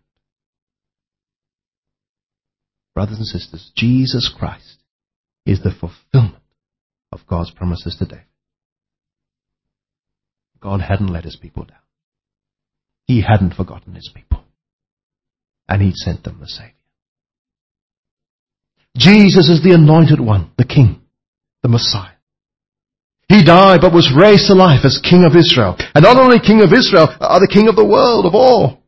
Brothers 2.95 3.19
and 3.19 3.27
sisters, 3.27 3.73
Jesus 3.75 4.33
Christ 4.37 4.79
is 5.47 5.63
the 5.63 5.71
fulfillment 5.71 6.42
of 7.13 7.27
God's 7.29 7.51
promises 7.51 7.97
today. 7.99 8.23
God 10.61 10.81
hadn't 10.81 11.13
let 11.13 11.25
his 11.25 11.37
people 11.37 11.65
down. 11.65 11.79
He 13.07 13.23
hadn't 13.23 13.55
forgotten 13.55 13.95
his 13.95 14.11
people. 14.15 14.45
And 15.69 15.83
he'd 15.83 15.97
sent 15.97 16.25
them 16.25 16.39
the 16.41 16.49
Savior. 16.49 16.73
Jesus 18.97 19.49
is 19.49 19.63
the 19.63 19.75
anointed 19.75 20.21
one, 20.21 20.51
the 20.57 20.65
King 20.65 21.03
the 21.63 21.69
Messiah. 21.69 22.11
He 23.29 23.45
died 23.45 23.81
but 23.81 23.95
was 23.95 24.13
raised 24.15 24.49
to 24.49 24.55
life 24.55 24.85
as 24.85 25.01
King 25.03 25.25
of 25.25 25.37
Israel. 25.37 25.77
And 25.95 26.03
not 26.03 26.19
only 26.19 26.39
King 26.39 26.61
of 26.61 26.73
Israel, 26.73 27.09
are 27.21 27.41
the 27.41 27.51
King 27.51 27.69
of 27.69 27.77
the 27.77 27.87
world, 27.87 28.27
of 28.27 28.35
all. 28.35 28.82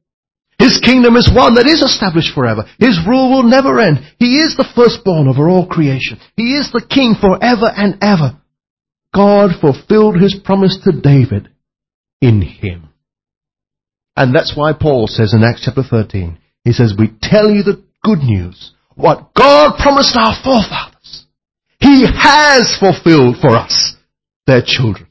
His 0.59 0.79
kingdom 0.79 1.17
is 1.17 1.31
one 1.35 1.55
that 1.57 1.67
is 1.67 1.83
established 1.83 2.35
forever. 2.35 2.65
His 2.79 2.99
rule 3.07 3.31
will 3.31 3.43
never 3.43 3.81
end. 3.81 3.99
He 4.19 4.37
is 4.37 4.57
the 4.57 4.69
firstborn 4.75 5.29
over 5.29 5.49
all 5.49 5.67
creation. 5.67 6.19
He 6.37 6.55
is 6.55 6.71
the 6.71 6.85
King 6.89 7.15
forever 7.21 7.67
and 7.75 7.99
ever. 8.01 8.41
God 9.15 9.51
fulfilled 9.61 10.21
His 10.21 10.41
promise 10.45 10.79
to 10.85 11.01
David 11.01 11.49
in 12.21 12.41
Him. 12.43 12.89
And 14.17 14.35
that's 14.35 14.57
why 14.57 14.73
Paul 14.73 15.09
says 15.09 15.35
in 15.35 15.43
Acts 15.43 15.63
chapter 15.65 15.83
13, 15.83 16.39
he 16.65 16.73
says, 16.73 16.95
we 16.97 17.11
tell 17.21 17.51
you 17.51 17.63
the 17.63 17.83
good 18.03 18.21
news, 18.21 18.73
what 18.95 19.35
God 19.35 19.77
promised 19.79 20.17
our 20.17 20.35
forefathers 20.43 20.95
he 21.85 22.07
has 22.07 22.77
fulfilled 22.81 23.37
for 23.43 23.55
us, 23.55 23.95
their 24.47 24.63
children, 24.65 25.07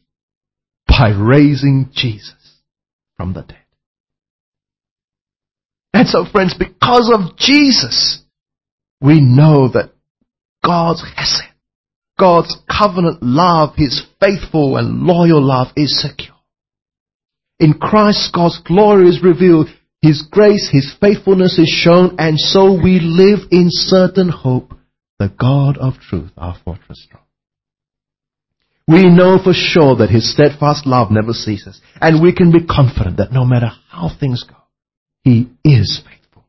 by 0.88 1.10
raising 1.10 1.92
Jesus 1.94 2.34
from 3.16 3.34
the 3.34 3.44
dead. 3.44 3.63
And 6.04 6.10
so 6.10 6.26
friends, 6.30 6.54
because 6.60 7.10
of 7.14 7.38
Jesus, 7.38 8.22
we 9.00 9.22
know 9.22 9.70
that 9.70 9.92
God's 10.62 11.02
hesed, 11.16 11.48
God's 12.20 12.58
covenant 12.70 13.24
love, 13.24 13.78
His 13.78 14.06
faithful 14.20 14.76
and 14.76 15.04
loyal 15.04 15.42
love 15.42 15.68
is 15.78 15.98
secure. 16.02 16.36
In 17.58 17.76
Christ, 17.76 18.34
God's 18.36 18.60
glory 18.68 19.08
is 19.08 19.24
revealed, 19.24 19.70
His 20.02 20.28
grace, 20.30 20.70
His 20.70 20.94
faithfulness 21.00 21.58
is 21.58 21.70
shown, 21.70 22.18
and 22.20 22.38
so 22.38 22.74
we 22.74 23.00
live 23.00 23.48
in 23.50 23.68
certain 23.70 24.28
hope 24.28 24.74
the 25.20 25.30
God 25.30 25.78
of 25.78 25.94
truth, 26.10 26.32
our 26.36 26.58
fortress 26.66 27.02
strong. 27.02 27.24
We 28.90 29.08
know 29.10 29.38
for 29.42 29.54
sure 29.54 29.96
that 29.96 30.10
His 30.10 30.34
steadfast 30.34 30.86
love 30.86 31.12
never 31.12 31.32
ceases, 31.32 31.80
and 32.02 32.22
we 32.22 32.36
can 32.36 32.52
be 32.52 32.66
confident 32.66 33.16
that 33.20 33.32
no 33.32 33.46
matter 33.46 33.72
how 33.88 34.10
things 34.20 34.44
go, 34.44 34.58
He 35.24 35.50
is 35.64 36.02
faithful. 36.04 36.44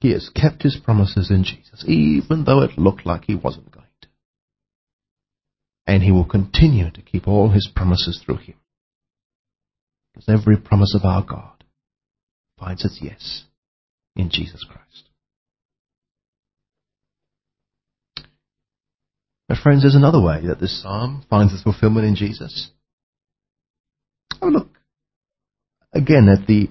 He 0.00 0.12
has 0.12 0.30
kept 0.34 0.62
His 0.62 0.76
promises 0.82 1.30
in 1.30 1.44
Jesus, 1.44 1.84
even 1.86 2.44
though 2.44 2.62
it 2.62 2.78
looked 2.78 3.06
like 3.06 3.24
He 3.24 3.34
wasn't 3.34 3.72
going 3.72 3.86
to. 4.02 4.08
And 5.86 6.02
He 6.02 6.12
will 6.12 6.24
continue 6.24 6.90
to 6.90 7.02
keep 7.02 7.26
all 7.26 7.50
His 7.50 7.68
promises 7.74 8.20
through 8.24 8.38
Him. 8.38 8.56
Because 10.12 10.28
every 10.28 10.56
promise 10.56 10.94
of 10.94 11.04
our 11.04 11.22
God 11.22 11.64
finds 12.58 12.84
its 12.84 13.00
yes 13.02 13.44
in 14.14 14.30
Jesus 14.30 14.64
Christ. 14.64 15.08
But 19.48 19.58
friends, 19.58 19.82
there's 19.82 19.96
another 19.96 20.22
way 20.22 20.46
that 20.46 20.60
this 20.60 20.82
psalm 20.82 21.24
finds 21.28 21.52
its 21.52 21.62
fulfillment 21.62 22.06
in 22.06 22.14
Jesus. 22.14 22.70
A 24.40 24.46
look 24.46 24.68
again 25.92 26.28
at 26.28 26.46
the 26.46 26.68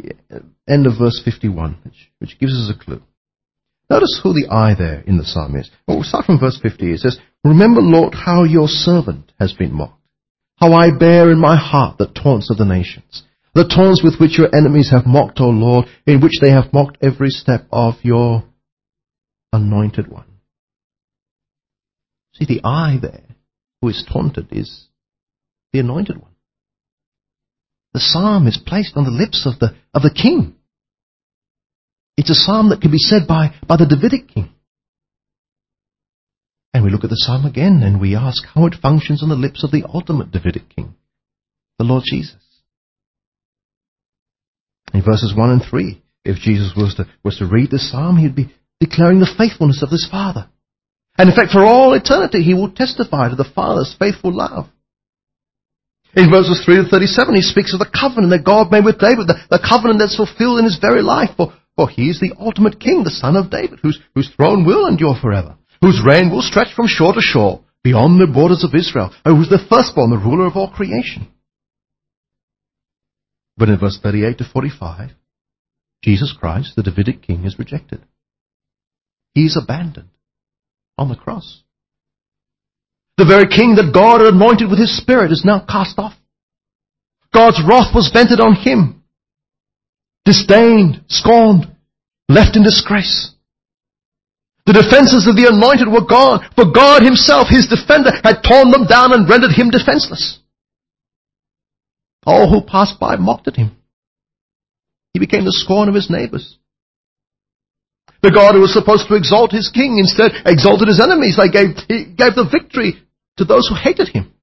end 0.68 0.88
of 0.88 0.94
verse 1.00 1.22
51, 1.24 1.80
which, 1.84 2.12
which 2.20 2.40
gives 2.40 2.54
us 2.54 2.74
a 2.74 2.84
clue. 2.84 3.02
Notice 3.90 4.20
who 4.24 4.34
the 4.34 4.48
I 4.50 4.76
there 4.76 5.02
in 5.02 5.18
the 5.18 5.26
psalm 5.26 5.56
is. 5.56 5.70
Well, 5.88 5.98
we'll 5.98 6.04
start 6.04 6.26
from 6.26 6.40
verse 6.40 6.60
50. 6.62 6.94
It 6.94 7.00
says, 7.00 7.20
Remember, 7.44 7.82
Lord, 7.82 8.14
how 8.16 8.44
your 8.44 8.68
servant 8.68 9.32
has 9.40 9.54
been 9.54 9.74
mocked, 9.74 10.02
how 10.58 10.74
I 10.74 10.98
bear 10.98 11.32
in 11.32 11.40
my 11.40 11.58
heart 11.58 11.98
the 11.98 12.08
taunts 12.08 12.50
of 12.50 12.58
the 12.58 12.66
nations, 12.66 13.24
the 13.54 13.68
taunts 13.68 14.02
with 14.04 14.20
which 14.20 14.38
your 14.38 14.54
enemies 14.56 14.90
have 14.92 15.06
mocked, 15.06 15.40
O 15.40 15.50
Lord, 15.50 15.86
in 16.08 16.22
which 16.22 16.40
they 16.42 16.50
have 16.50 16.74
mocked 16.74 16.98
every 17.02 17.30
step 17.30 17.68
of 17.72 17.96
your 18.02 18.44
anointed 19.52 20.08
one. 20.08 20.26
See, 22.34 22.46
the 22.46 22.62
I 22.64 22.98
there 23.02 23.36
who 23.82 23.90
is 23.90 24.04
taunted 24.12 24.48
is 24.52 24.88
the 25.72 25.80
anointed 25.80 26.20
one. 26.20 26.33
The 27.94 28.00
psalm 28.00 28.48
is 28.48 28.60
placed 28.66 28.94
on 28.96 29.04
the 29.04 29.12
lips 29.12 29.46
of 29.46 29.60
the, 29.60 29.76
of 29.94 30.02
the 30.02 30.14
king. 30.14 30.56
It's 32.18 32.30
a 32.30 32.36
psalm 32.36 32.70
that 32.70 32.82
can 32.82 32.92
be 32.92 32.98
said 32.98 33.28
by, 33.28 33.56
by 33.68 33.78
the 33.78 33.86
Davidic 33.86 34.28
king. 34.34 34.50
And 36.74 36.84
we 36.84 36.90
look 36.90 37.04
at 37.04 37.12
the 37.12 37.18
psalm 37.18 37.46
again 37.46 37.82
and 37.84 38.02
we 38.02 38.16
ask 38.16 38.44
how 38.54 38.66
it 38.66 38.76
functions 38.82 39.22
on 39.22 39.30
the 39.30 39.36
lips 39.36 39.64
of 39.64 39.72
the 39.72 39.86
ultimate 39.88 40.32
Davidic 40.32 40.76
king, 40.76 40.96
the 41.78 41.86
Lord 41.86 42.04
Jesus. 42.06 42.36
In 44.94 45.04
verses 45.04 45.34
1 45.36 45.52
and 45.52 45.62
3, 45.64 46.02
if 46.26 46.38
Jesus 46.38 46.74
was 46.76 46.96
to, 46.96 47.08
was 47.24 47.38
to 47.38 47.46
read 47.46 47.70
the 47.70 47.80
psalm, 47.80 48.18
he'd 48.18 48.36
be 48.36 48.54
declaring 48.80 49.20
the 49.20 49.34
faithfulness 49.38 49.84
of 49.84 49.90
his 49.90 50.08
Father. 50.10 50.50
And 51.18 51.30
in 51.30 51.36
fact, 51.36 51.52
for 51.52 51.64
all 51.64 51.94
eternity, 51.94 52.42
he 52.42 52.56
will 52.56 52.72
testify 52.72 53.30
to 53.30 53.36
the 53.36 53.50
Father's 53.56 53.96
faithful 54.00 54.36
love. 54.36 54.68
In 56.16 56.30
verses 56.30 56.62
3 56.64 56.84
to 56.84 56.90
37, 56.90 57.34
he 57.34 57.42
speaks 57.42 57.74
of 57.74 57.80
the 57.80 57.90
covenant 57.90 58.30
that 58.30 58.46
God 58.46 58.70
made 58.72 58.86
with 58.86 59.02
David, 59.02 59.26
the, 59.26 59.38
the 59.50 59.58
covenant 59.58 59.98
that's 59.98 60.16
fulfilled 60.16 60.60
in 60.60 60.66
his 60.66 60.78
very 60.78 61.02
life. 61.02 61.32
For, 61.36 61.54
for 61.76 61.90
he 61.90 62.10
is 62.10 62.20
the 62.20 62.38
ultimate 62.38 62.80
king, 62.80 63.04
the 63.04 63.10
son 63.10 63.36
of 63.36 63.50
David, 63.50 63.80
whose, 63.82 64.00
whose 64.14 64.30
throne 64.30 64.66
will 64.66 64.86
endure 64.86 65.16
forever, 65.20 65.58
whose 65.82 66.06
reign 66.06 66.30
will 66.30 66.44
stretch 66.44 66.74
from 66.76 66.86
shore 66.86 67.14
to 67.14 67.22
shore, 67.22 67.64
beyond 67.84 68.22
the 68.22 68.32
borders 68.32 68.64
of 68.64 68.78
Israel, 68.78 69.10
and 69.26 69.36
who's 69.36 69.50
the 69.50 69.66
firstborn, 69.70 70.12
the 70.12 70.18
ruler 70.18 70.46
of 70.46 70.56
all 70.56 70.70
creation. 70.70 71.28
But 73.58 73.70
in 73.70 73.80
verse 73.80 74.00
38 74.02 74.38
to 74.38 74.46
45, 74.46 75.12
Jesus 76.04 76.36
Christ, 76.38 76.76
the 76.76 76.84
Davidic 76.84 77.24
king, 77.24 77.44
is 77.46 77.58
rejected. 77.58 78.04
He 79.34 79.46
is 79.46 79.58
abandoned 79.58 80.10
on 80.98 81.10
the 81.10 81.16
cross. 81.16 81.63
The 83.18 83.26
very 83.26 83.48
king 83.48 83.76
that 83.76 83.94
God 83.94 84.22
had 84.22 84.34
anointed 84.34 84.70
with 84.70 84.80
his 84.80 84.96
spirit 84.98 85.32
is 85.32 85.46
now 85.46 85.64
cast 85.68 86.00
off. 86.00 86.14
God's 87.34 87.62
wrath 87.68 87.94
was 87.94 88.12
vented 88.14 88.40
on 88.40 88.56
him. 88.56 89.04
Disdained, 90.26 91.04
scorned, 91.08 91.68
left 92.30 92.56
in 92.56 92.64
disgrace. 92.64 93.32
The 94.66 94.74
defenses 94.74 95.28
of 95.28 95.36
the 95.36 95.50
anointed 95.52 95.92
were 95.92 96.08
gone, 96.08 96.48
for 96.56 96.72
God 96.72 97.04
himself, 97.04 97.48
his 97.50 97.68
defender, 97.68 98.12
had 98.24 98.42
torn 98.42 98.72
them 98.72 98.86
down 98.86 99.12
and 99.12 99.30
rendered 99.30 99.52
him 99.52 99.70
defenseless. 99.70 100.40
All 102.26 102.50
who 102.50 102.62
passed 102.62 103.00
by 103.00 103.18
mocked 103.18 103.50
at 103.50 103.58
him. 103.58 103.76
He 105.14 105.20
became 105.20 105.44
the 105.44 105.52
scorn 105.52 105.90
of 105.90 105.96
his 105.96 106.10
neighbors. 106.10 106.58
The 108.24 108.32
God 108.32 108.56
who 108.56 108.62
was 108.62 108.74
supposed 108.74 109.10
to 109.10 109.16
exalt 109.16 109.52
his 109.52 109.70
king 109.70 110.00
instead 110.00 110.32
exalted 110.46 110.88
his 110.88 111.02
enemies. 111.02 111.36
They 111.36 111.50
gave, 111.50 111.76
he 111.90 112.06
gave 112.06 112.36
the 112.36 112.48
victory 112.50 112.96
to 113.36 113.44
those 113.44 113.68
who 113.68 113.76
hated 113.76 114.08
him. 114.08 114.34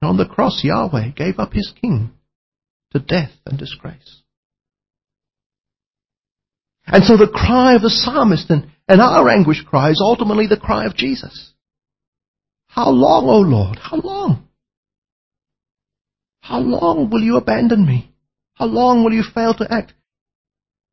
And 0.00 0.08
on 0.08 0.16
the 0.16 0.24
cross, 0.24 0.64
Yahweh 0.64 1.10
gave 1.10 1.38
up 1.38 1.52
his 1.52 1.72
king 1.78 2.12
to 2.92 3.00
death 3.00 3.32
and 3.44 3.58
disgrace. 3.58 4.22
And 6.86 7.04
so 7.04 7.18
the 7.18 7.28
cry 7.28 7.74
of 7.74 7.82
the 7.82 7.90
psalmist 7.90 8.48
and, 8.48 8.70
and 8.88 9.02
our 9.02 9.28
anguish 9.28 9.62
cry 9.62 9.90
is 9.90 10.00
ultimately 10.02 10.46
the 10.46 10.56
cry 10.56 10.86
of 10.86 10.96
Jesus. 10.96 11.52
How 12.68 12.88
long, 12.88 13.26
O 13.28 13.40
Lord? 13.40 13.78
How 13.78 13.98
long? 13.98 14.48
How 16.40 16.60
long 16.60 17.10
will 17.10 17.20
you 17.22 17.36
abandon 17.36 17.84
me? 17.84 18.10
How 18.54 18.64
long 18.64 19.04
will 19.04 19.12
you 19.12 19.22
fail 19.22 19.52
to 19.54 19.70
act? 19.70 19.92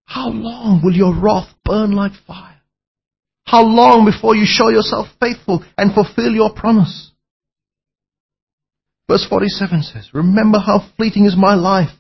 How 0.08 0.30
long 0.30 0.82
will 0.82 0.94
your 0.94 1.14
wrath 1.14 1.54
burn 1.66 1.92
like 1.92 2.14
fire? 2.26 2.62
How 3.46 3.64
long 3.64 4.06
before 4.06 4.36
you 4.36 4.46
show 4.46 4.70
yourself 4.70 5.08
faithful 5.20 5.64
and 5.78 5.94
fulfill 5.94 6.34
your 6.34 6.54
promise? 6.54 7.12
Verse 9.10 9.26
47 9.30 9.84
says, 9.84 10.10
Remember 10.14 10.60
how 10.60 10.90
fleeting 10.96 11.26
is 11.26 11.36
my 11.38 11.56
life. 11.56 11.92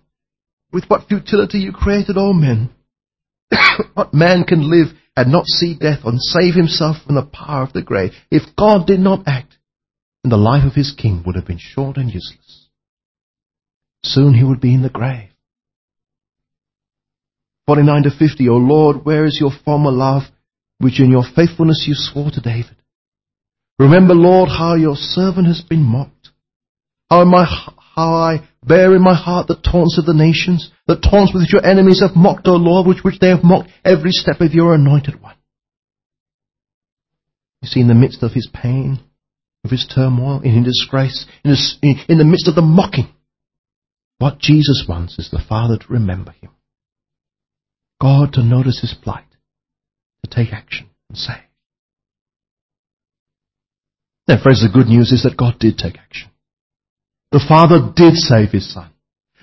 With 0.71 0.85
what 0.87 1.07
futility 1.07 1.59
you 1.59 1.71
created 1.71 2.17
all 2.17 2.33
men. 2.33 2.69
what 3.93 4.13
man 4.13 4.45
can 4.45 4.69
live 4.69 4.87
and 5.15 5.31
not 5.31 5.45
see 5.45 5.77
death 5.77 5.99
and 6.05 6.21
save 6.21 6.55
himself 6.55 6.97
from 7.05 7.15
the 7.15 7.25
power 7.25 7.63
of 7.63 7.73
the 7.73 7.81
grave? 7.81 8.11
If 8.31 8.55
God 8.57 8.87
did 8.87 8.99
not 8.99 9.27
act, 9.27 9.57
then 10.23 10.29
the 10.31 10.37
life 10.37 10.65
of 10.65 10.75
his 10.75 10.93
king 10.97 11.23
would 11.25 11.35
have 11.35 11.47
been 11.47 11.59
short 11.59 11.97
and 11.97 12.09
useless. 12.09 12.69
Soon 14.03 14.33
he 14.33 14.43
would 14.43 14.61
be 14.61 14.73
in 14.73 14.81
the 14.81 14.89
grave. 14.89 15.29
49 17.67 18.03
to 18.03 18.09
50, 18.17 18.49
O 18.49 18.53
Lord, 18.53 19.05
where 19.05 19.25
is 19.25 19.37
your 19.39 19.51
former 19.63 19.91
love, 19.91 20.23
which 20.79 20.99
in 20.99 21.11
your 21.11 21.23
faithfulness 21.23 21.85
you 21.87 21.93
swore 21.95 22.31
to 22.31 22.41
David? 22.41 22.75
Remember, 23.77 24.15
Lord, 24.15 24.49
how 24.49 24.75
your 24.75 24.95
servant 24.95 25.47
has 25.47 25.61
been 25.61 25.83
mocked 25.83 26.17
how, 27.09 27.23
my, 27.25 27.45
how 27.95 28.13
I 28.13 28.49
bear 28.63 28.95
in 28.95 29.01
my 29.01 29.15
heart 29.15 29.47
the 29.47 29.55
taunts 29.55 29.97
of 29.97 30.05
the 30.05 30.13
nations, 30.13 30.69
the 30.87 30.97
taunts 30.97 31.33
with 31.33 31.43
which 31.43 31.53
your 31.53 31.65
enemies 31.65 32.01
have 32.01 32.15
mocked, 32.15 32.47
O 32.47 32.55
Lord, 32.55 32.87
with 32.87 33.03
which 33.03 33.19
they 33.19 33.29
have 33.29 33.43
mocked 33.43 33.69
every 33.83 34.11
step 34.11 34.41
of 34.41 34.53
your 34.53 34.73
anointed 34.73 35.21
one. 35.21 35.35
You 37.61 37.67
see, 37.67 37.79
in 37.79 37.87
the 37.87 37.95
midst 37.95 38.23
of 38.23 38.33
his 38.33 38.49
pain, 38.53 38.99
of 39.63 39.71
his 39.71 39.89
turmoil, 39.93 40.41
in 40.41 40.63
his 40.63 40.65
disgrace, 40.65 41.25
in, 41.43 41.51
his, 41.51 41.77
in, 41.81 41.95
in 42.09 42.17
the 42.17 42.25
midst 42.25 42.47
of 42.47 42.55
the 42.55 42.61
mocking, 42.61 43.09
what 44.19 44.39
Jesus 44.39 44.85
wants 44.87 45.17
is 45.17 45.29
the 45.31 45.43
Father 45.47 45.77
to 45.77 45.85
remember 45.89 46.31
him. 46.31 46.51
God 47.99 48.33
to 48.33 48.43
notice 48.43 48.79
his 48.79 48.93
plight, 48.93 49.25
to 50.23 50.29
take 50.29 50.53
action 50.53 50.89
and 51.09 51.17
save. 51.17 51.35
Now, 54.27 54.41
friends, 54.41 54.61
the 54.61 54.69
good 54.69 54.87
news 54.87 55.11
is 55.11 55.23
that 55.23 55.37
God 55.37 55.57
did 55.59 55.77
take 55.77 55.97
action. 55.97 56.29
The 57.31 57.43
Father 57.47 57.91
did 57.95 58.15
save 58.15 58.51
His 58.51 58.71
Son. 58.73 58.91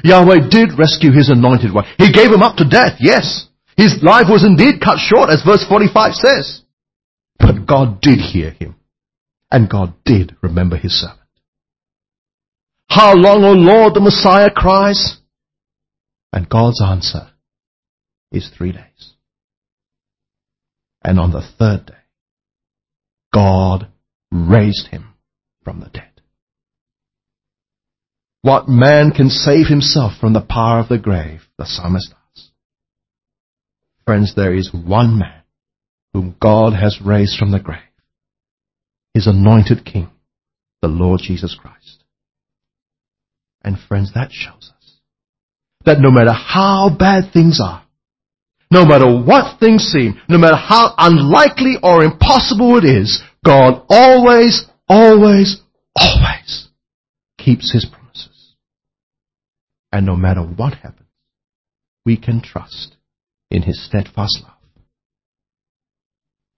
Yahweh 0.02 0.48
did 0.50 0.78
rescue 0.78 1.10
His 1.10 1.30
anointed 1.30 1.72
one. 1.72 1.86
He 1.96 2.12
gave 2.12 2.30
him 2.30 2.42
up 2.42 2.56
to 2.56 2.68
death, 2.68 2.98
yes. 3.00 3.48
His 3.76 4.02
life 4.02 4.26
was 4.28 4.44
indeed 4.44 4.80
cut 4.82 4.98
short, 4.98 5.30
as 5.30 5.42
verse 5.42 5.64
45 5.66 6.14
says. 6.14 6.62
But 7.38 7.66
God 7.66 8.00
did 8.00 8.18
hear 8.20 8.50
him. 8.50 8.76
And 9.50 9.70
God 9.70 9.94
did 10.04 10.36
remember 10.42 10.76
His 10.76 11.00
servant. 11.00 11.20
How 12.88 13.14
long, 13.14 13.44
O 13.44 13.52
Lord, 13.52 13.94
the 13.94 14.00
Messiah 14.00 14.50
cries? 14.50 15.18
And 16.32 16.48
God's 16.48 16.82
answer 16.82 17.30
is 18.34 18.50
three 18.50 18.72
days. 18.72 19.12
And 21.02 21.18
on 21.20 21.30
the 21.30 21.42
third 21.58 21.86
day, 21.86 21.94
God 23.32 23.88
raised 24.30 24.88
him 24.88 25.14
from 25.62 25.80
the 25.80 25.88
dead. 25.88 26.10
What 28.42 28.68
man 28.68 29.10
can 29.10 29.30
save 29.30 29.68
himself 29.68 30.12
from 30.20 30.32
the 30.32 30.40
power 30.40 30.80
of 30.80 30.88
the 30.88 30.98
grave? 30.98 31.40
The 31.58 31.64
psalmist 31.66 32.12
asks. 32.12 32.50
Friends, 34.04 34.34
there 34.34 34.54
is 34.54 34.70
one 34.72 35.18
man 35.18 35.42
whom 36.12 36.36
God 36.40 36.74
has 36.74 37.00
raised 37.04 37.38
from 37.38 37.52
the 37.52 37.60
grave. 37.60 37.78
His 39.14 39.26
anointed 39.26 39.84
King, 39.84 40.10
the 40.82 40.88
Lord 40.88 41.20
Jesus 41.22 41.56
Christ. 41.58 42.04
And 43.62 43.78
friends, 43.78 44.12
that 44.14 44.30
shows 44.30 44.72
us 44.76 44.92
that 45.86 46.00
no 46.00 46.10
matter 46.10 46.32
how 46.32 46.90
bad 46.96 47.32
things 47.32 47.60
are, 47.62 47.83
no 48.74 48.84
matter 48.84 49.06
what 49.06 49.60
things 49.60 49.84
seem, 49.84 50.20
no 50.28 50.37
matter 50.37 50.56
how 50.56 50.94
unlikely 50.98 51.76
or 51.80 52.02
impossible 52.02 52.76
it 52.76 52.84
is, 52.84 53.22
God 53.44 53.84
always, 53.88 54.66
always, 54.88 55.62
always 55.96 56.68
keeps 57.38 57.72
His 57.72 57.87
promises. 57.87 58.56
And 59.92 60.04
no 60.04 60.16
matter 60.16 60.42
what 60.42 60.74
happens, 60.74 61.08
we 62.04 62.16
can 62.16 62.42
trust 62.42 62.96
in 63.48 63.62
His 63.62 63.82
steadfast 63.87 64.40
love. 64.42 64.50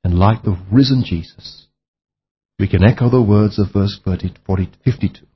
And 0.03 0.19
like 0.19 0.43
the 0.43 0.59
risen 0.73 1.05
Jesus, 1.05 1.67
we 2.59 2.67
can 2.67 2.83
echo 2.83 3.11
the 3.11 3.21
words 3.21 3.59
of 3.59 3.75
verse 3.75 4.01
30, 4.03 4.35
40, 4.47 4.71
52. 4.85 5.27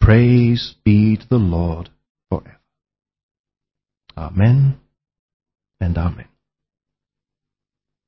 Praise 0.00 0.74
be 0.84 1.18
to 1.18 1.28
the 1.28 1.36
Lord 1.36 1.90
forever. 2.30 2.60
Amen 4.16 4.78
and 5.80 5.96
amen. 5.96 6.28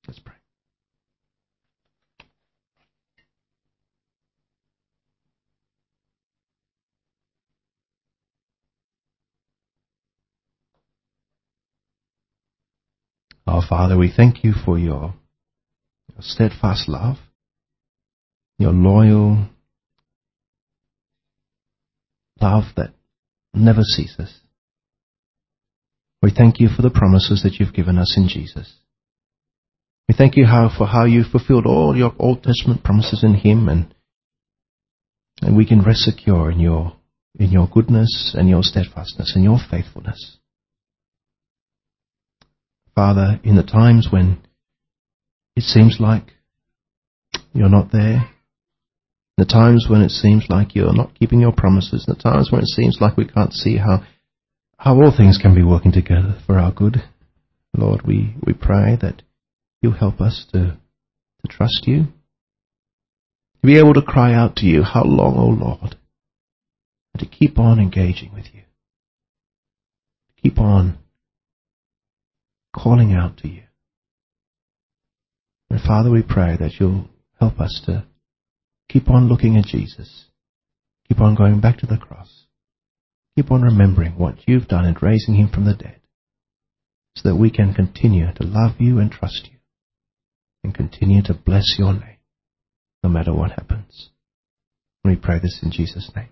Let's 0.06 0.18
pray. 0.18 0.34
Our 13.46 13.62
Father, 13.68 13.98
we 13.98 14.12
thank 14.16 14.44
you 14.44 14.52
for 14.52 14.78
your, 14.78 15.14
your 16.12 16.20
steadfast 16.20 16.88
love, 16.88 17.16
your 18.58 18.72
loyal 18.72 19.48
love 22.40 22.64
that 22.76 22.90
never 23.52 23.82
ceases. 23.82 24.40
We 26.22 26.30
thank 26.30 26.60
you 26.60 26.68
for 26.68 26.82
the 26.82 26.90
promises 26.90 27.42
that 27.42 27.54
you've 27.54 27.74
given 27.74 27.98
us 27.98 28.16
in 28.16 28.28
Jesus. 28.28 28.74
We 30.08 30.14
thank 30.16 30.36
you 30.36 30.44
how, 30.44 30.70
for 30.76 30.86
how 30.86 31.04
you 31.04 31.22
fulfilled 31.24 31.66
all 31.66 31.96
your 31.96 32.12
Old 32.18 32.42
Testament 32.42 32.82
promises 32.82 33.22
in 33.22 33.34
Him 33.34 33.68
and, 33.68 33.94
and 35.40 35.56
we 35.56 35.64
can 35.64 35.82
rest 35.82 36.00
secure 36.00 36.50
in 36.50 36.60
your, 36.60 36.96
in 37.38 37.50
your 37.50 37.68
goodness 37.68 38.34
and 38.36 38.48
your 38.48 38.62
steadfastness 38.62 39.32
and 39.34 39.44
your 39.44 39.58
faithfulness. 39.70 40.38
Father, 42.94 43.40
in 43.44 43.56
the 43.56 43.62
times 43.62 44.08
when 44.10 44.42
it 45.56 45.62
seems 45.62 45.98
like 46.00 46.32
you're 47.54 47.68
not 47.68 47.92
there, 47.92 48.28
the 49.38 49.46
times 49.46 49.86
when 49.88 50.02
it 50.02 50.10
seems 50.10 50.44
like 50.50 50.74
you're 50.74 50.92
not 50.92 51.18
keeping 51.18 51.40
your 51.40 51.52
promises, 51.52 52.04
the 52.06 52.14
times 52.14 52.52
when 52.52 52.60
it 52.60 52.68
seems 52.68 52.98
like 53.00 53.16
we 53.16 53.26
can't 53.26 53.54
see 53.54 53.78
how, 53.78 54.02
how 54.80 54.94
all 54.94 55.12
things 55.14 55.36
can 55.36 55.54
be 55.54 55.62
working 55.62 55.92
together 55.92 56.38
for 56.46 56.58
our 56.58 56.72
good, 56.72 57.02
Lord, 57.76 58.00
we, 58.06 58.34
we 58.42 58.54
pray 58.54 58.96
that 59.02 59.20
you 59.82 59.90
help 59.90 60.22
us 60.22 60.46
to, 60.52 60.78
to 61.42 61.48
trust 61.48 61.82
you, 61.86 62.04
to 62.04 63.66
be 63.66 63.78
able 63.78 63.92
to 63.92 64.00
cry 64.00 64.32
out 64.32 64.56
to 64.56 64.66
you, 64.66 64.82
how 64.82 65.04
long, 65.04 65.36
O 65.36 65.48
Lord, 65.48 65.96
and 67.12 67.20
to 67.20 67.26
keep 67.26 67.58
on 67.58 67.78
engaging 67.78 68.32
with 68.32 68.46
you, 68.54 68.62
keep 70.42 70.58
on 70.58 70.96
calling 72.74 73.12
out 73.12 73.36
to 73.36 73.48
you. 73.48 73.64
And 75.68 75.78
Father, 75.78 76.10
we 76.10 76.22
pray 76.22 76.56
that 76.58 76.80
you'll 76.80 77.10
help 77.38 77.60
us 77.60 77.82
to 77.84 78.06
keep 78.88 79.10
on 79.10 79.28
looking 79.28 79.58
at 79.58 79.66
Jesus, 79.66 80.24
keep 81.06 81.20
on 81.20 81.34
going 81.34 81.60
back 81.60 81.76
to 81.80 81.86
the 81.86 81.98
cross, 81.98 82.39
keep 83.40 83.50
on 83.50 83.62
remembering 83.62 84.12
what 84.12 84.36
you've 84.46 84.68
done 84.68 84.84
in 84.84 84.94
raising 85.00 85.34
him 85.34 85.48
from 85.48 85.64
the 85.64 85.74
dead, 85.74 86.00
so 87.16 87.28
that 87.28 87.36
we 87.36 87.50
can 87.50 87.72
continue 87.72 88.26
to 88.34 88.44
love 88.44 88.72
you 88.78 88.98
and 88.98 89.10
trust 89.10 89.48
you, 89.50 89.58
and 90.62 90.74
continue 90.74 91.22
to 91.22 91.32
bless 91.32 91.76
your 91.78 91.92
name, 91.92 92.18
no 93.02 93.08
matter 93.08 93.32
what 93.32 93.52
happens. 93.52 94.10
We 95.04 95.16
pray 95.16 95.38
this 95.38 95.60
in 95.62 95.70
Jesus' 95.70 96.10
name. 96.14 96.28